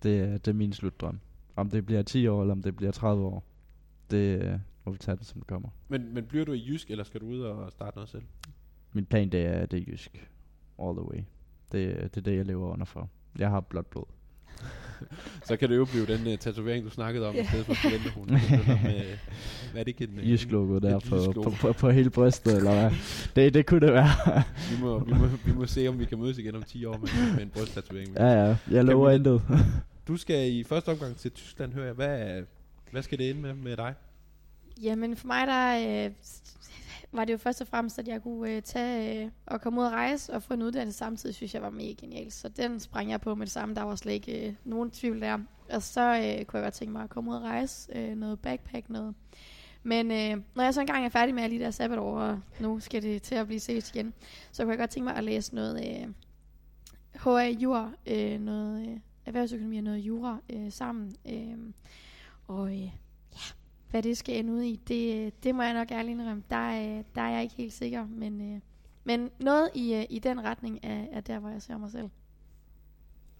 [0.03, 1.19] Det, er- det er min slutdrøm.
[1.55, 3.43] Om det bliver 10 år, eller om det bliver 30 år,
[4.11, 4.53] det øh,
[4.85, 5.69] må vi tage det, som det kommer.
[5.87, 8.23] Men, men bliver du i Jysk, eller skal du ud og starte noget selv?
[8.93, 10.29] Min plan, det er, det er jysk.
[10.79, 11.17] All the way.
[11.71, 13.09] Det, det er det, jeg lever under for.
[13.39, 14.05] Jeg har blot blod.
[15.47, 17.43] Så kan det jo blive den uh, tatovering, du snakkede om, i Ja.
[17.47, 18.29] stedet for studenterhund.
[18.29, 18.39] med,
[19.71, 22.57] hvad er det ikke en, øh, Jysk logo der på, på, på, på, hele brystet,
[22.57, 22.91] eller hvad?
[23.35, 24.07] Det, det kunne det være.
[24.71, 26.97] vi, må, vi, må, vi må se, om vi kan mødes igen om 10 år
[26.97, 28.09] med, med en brysttatovering.
[28.15, 28.57] ja, ja.
[28.71, 29.41] Jeg lover intet.
[30.07, 31.93] Du skal i første omgang til Tyskland, hører jeg.
[31.93, 32.43] Hvad,
[32.91, 33.95] hvad skal det ende med med dig?
[34.81, 36.11] Jamen for mig der øh,
[37.11, 39.85] var det jo først og fremmest, at jeg kunne øh, tage øh, og komme ud
[39.85, 42.33] og rejse og få en uddannelse samtidig, synes jeg var mega genialt.
[42.33, 43.75] Så den sprang jeg på med det samme.
[43.75, 45.39] Der var slet ikke øh, nogen tvivl der.
[45.69, 47.91] Og så øh, kunne jeg godt tænke mig at komme ud og rejse.
[47.95, 49.15] Øh, noget backpack, noget.
[49.83, 52.79] Men øh, når jeg så engang er færdig med alle de der sabbatår, og nu
[52.79, 54.13] skal det til at blive set igen,
[54.51, 56.07] så kunne jeg godt tænke mig at læse noget øh,
[57.13, 61.15] HA-jur, øh, noget øh, erhvervsøkonomi og noget jura øh, sammen.
[61.29, 61.57] Øh,
[62.47, 62.89] og øh,
[63.91, 66.43] hvad det skal ende ud i, det, det må jeg nok ærligt indrømme.
[66.49, 68.59] Der, er- der er jeg ikke helt sikker, men, øh,
[69.03, 72.09] men noget i, øh, i den retning er, er der, hvor jeg ser mig selv.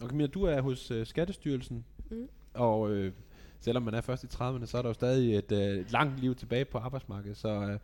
[0.00, 2.28] Og Camilla, du er hos uh, Skattestyrelsen, Mm.
[2.54, 3.12] og øh,
[3.60, 6.34] selvom man er først i 30'erne, så er der jo stadig et øh, langt liv
[6.34, 7.36] tilbage på arbejdsmarkedet.
[7.36, 7.78] Så øh,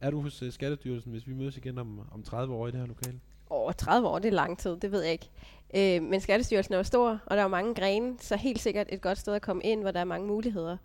[0.00, 2.80] er du hos uh, Skattestyrelsen, hvis vi mødes igen om, om 30 år i det
[2.80, 3.20] her lokale?
[3.50, 5.30] Over 30 år, det er lang tid, det ved jeg ikke.
[5.76, 8.86] Øh, men Skattestyrelsen er jo stor, og der er jo mange grene, så helt sikkert
[8.90, 10.76] et godt sted at komme ind, hvor der er mange muligheder.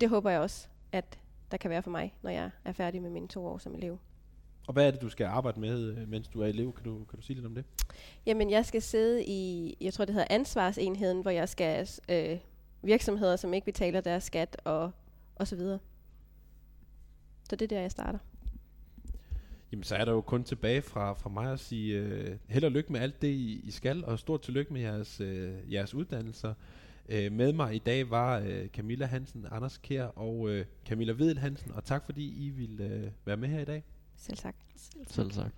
[0.00, 1.18] Det håber jeg også, at
[1.50, 3.98] der kan være for mig, når jeg er færdig med mine to år som elev.
[4.66, 6.72] Og hvad er det, du skal arbejde med, øh, mens du er elev?
[6.72, 7.64] Kan du, kan du sige lidt om det?
[8.26, 12.38] Jamen, jeg skal sidde i, jeg tror det hedder ansvarsenheden, hvor jeg skal øh,
[12.82, 14.90] virksomheder, som ikke betaler deres skat og,
[15.36, 15.78] og så videre.
[17.50, 18.18] Så det er der, jeg starter.
[19.72, 22.72] Jamen, så er der jo kun tilbage fra, fra mig at sige øh, held og
[22.72, 26.54] lykke med alt det, I, I skal, og stort tillykke med jeres, øh, jeres uddannelser.
[27.08, 31.38] Øh, med mig i dag var øh, Camilla Hansen, Anders Kær og øh, Camilla Vedel
[31.38, 33.84] Hansen, og tak fordi I ville øh, være med her i dag.
[34.16, 34.54] Selv tak.
[35.06, 35.54] Selv sagt.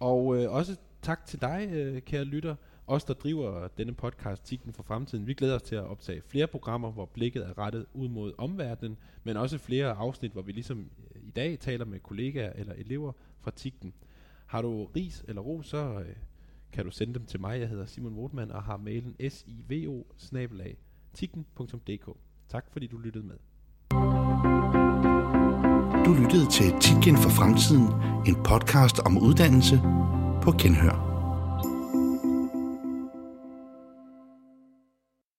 [0.00, 2.54] Og øh, også tak til dig, øh, kære lytter,
[2.86, 5.26] os der driver denne podcast Tikken for Fremtiden.
[5.26, 8.96] Vi glæder os til at optage flere programmer, hvor blikket er rettet ud mod omverdenen,
[9.24, 13.12] men også flere afsnit, hvor vi ligesom øh, i dag taler med kollegaer eller elever
[13.44, 13.94] fra Tigten.
[14.46, 16.16] Har du ris eller ro, så øh,
[16.72, 17.60] kan du sende dem til mig.
[17.60, 20.02] Jeg hedder Simon Wotman og har mailen sivo
[22.48, 23.36] Tak fordi du lyttede med.
[26.04, 27.88] Du lyttede til Tikken for Fremtiden,
[28.26, 29.80] en podcast om uddannelse
[30.42, 31.03] på Genhør.